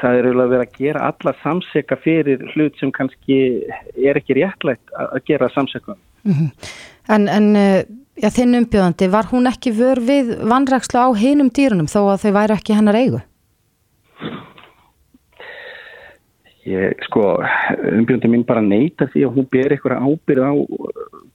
[0.00, 3.38] það er auðvitað verið að gera alla samseka fyrir hlut sem kannski
[3.98, 6.50] er ekki réttlægt að gera samseka mm -hmm.
[7.08, 7.54] En, en
[8.22, 12.36] ja, þinn umbjöðandi, var hún ekki vör við vandrakslu á hinum dýrunum þó að þau
[12.40, 13.22] væri ekki hennar eigu?
[16.66, 17.36] Ég, sko,
[17.94, 20.54] umbjöndi mín bara neyta því að hún ber eitthvað ábyrð á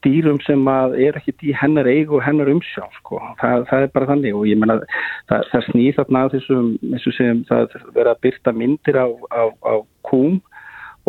[0.03, 3.21] dýrum sem að er ekki í hennar eigu og hennar umsjá, sko.
[3.39, 4.81] Það, það er bara þannig og ég menna
[5.29, 9.43] það, það snýð þarna á þessum, þessum sem það verða að byrta myndir á, á,
[9.63, 9.73] á
[10.09, 10.41] kúm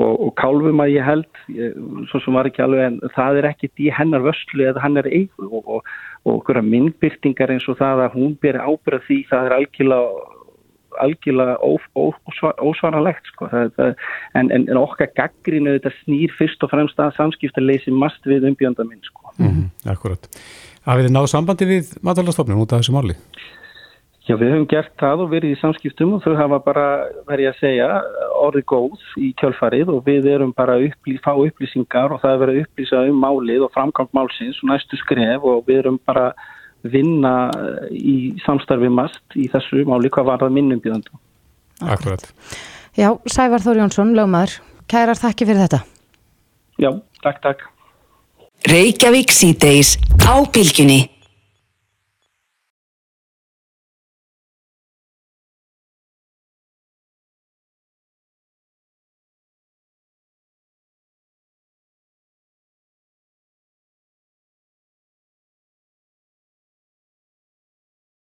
[0.02, 1.78] og, og kálfum að ég held, ég,
[2.10, 5.48] svo sem var ekki alveg en það er ekki í hennar vörslu eða hennar eigu
[5.62, 5.88] og,
[6.28, 10.30] okkur að myndbyrtingar eins og það að hún ber ábyrð því það er algjörlega
[11.00, 11.56] algjörlega
[12.60, 13.48] ósvaranlegt sko.
[13.48, 18.84] en, en, en okkar gaggrinu þetta snýr fyrst og fremst að samskiptarleysi mast við umbjönda
[18.84, 19.32] minn sko.
[19.38, 20.28] mm -hmm, Akkurat.
[20.84, 23.16] Hafið þið náðu sambandi við matalastofnum út af þessu máli?
[24.22, 26.86] Já, við höfum gert það og verið í samskiptum og þau hafa bara,
[27.26, 27.88] verið að segja,
[28.38, 32.42] orðið góð í kjölfarið og við erum bara að upplý, fá upplýsingar og það er
[32.44, 36.28] verið að upplýsa um málið og framgang málsins og næstu skref og við erum bara
[36.86, 37.34] vinna
[37.90, 41.18] í samstarfi mast í þessu máli hvað var það minnum bjöðandu.
[41.82, 42.22] Akkurat.
[42.94, 45.82] Já, Sævar Þór Jónsson, lögmaður, kærar þakki fyrir þetta.
[46.78, 46.90] Já,
[47.24, 47.66] takk, takk.
[48.70, 51.11] Reykjavík síðdeis á bylginni.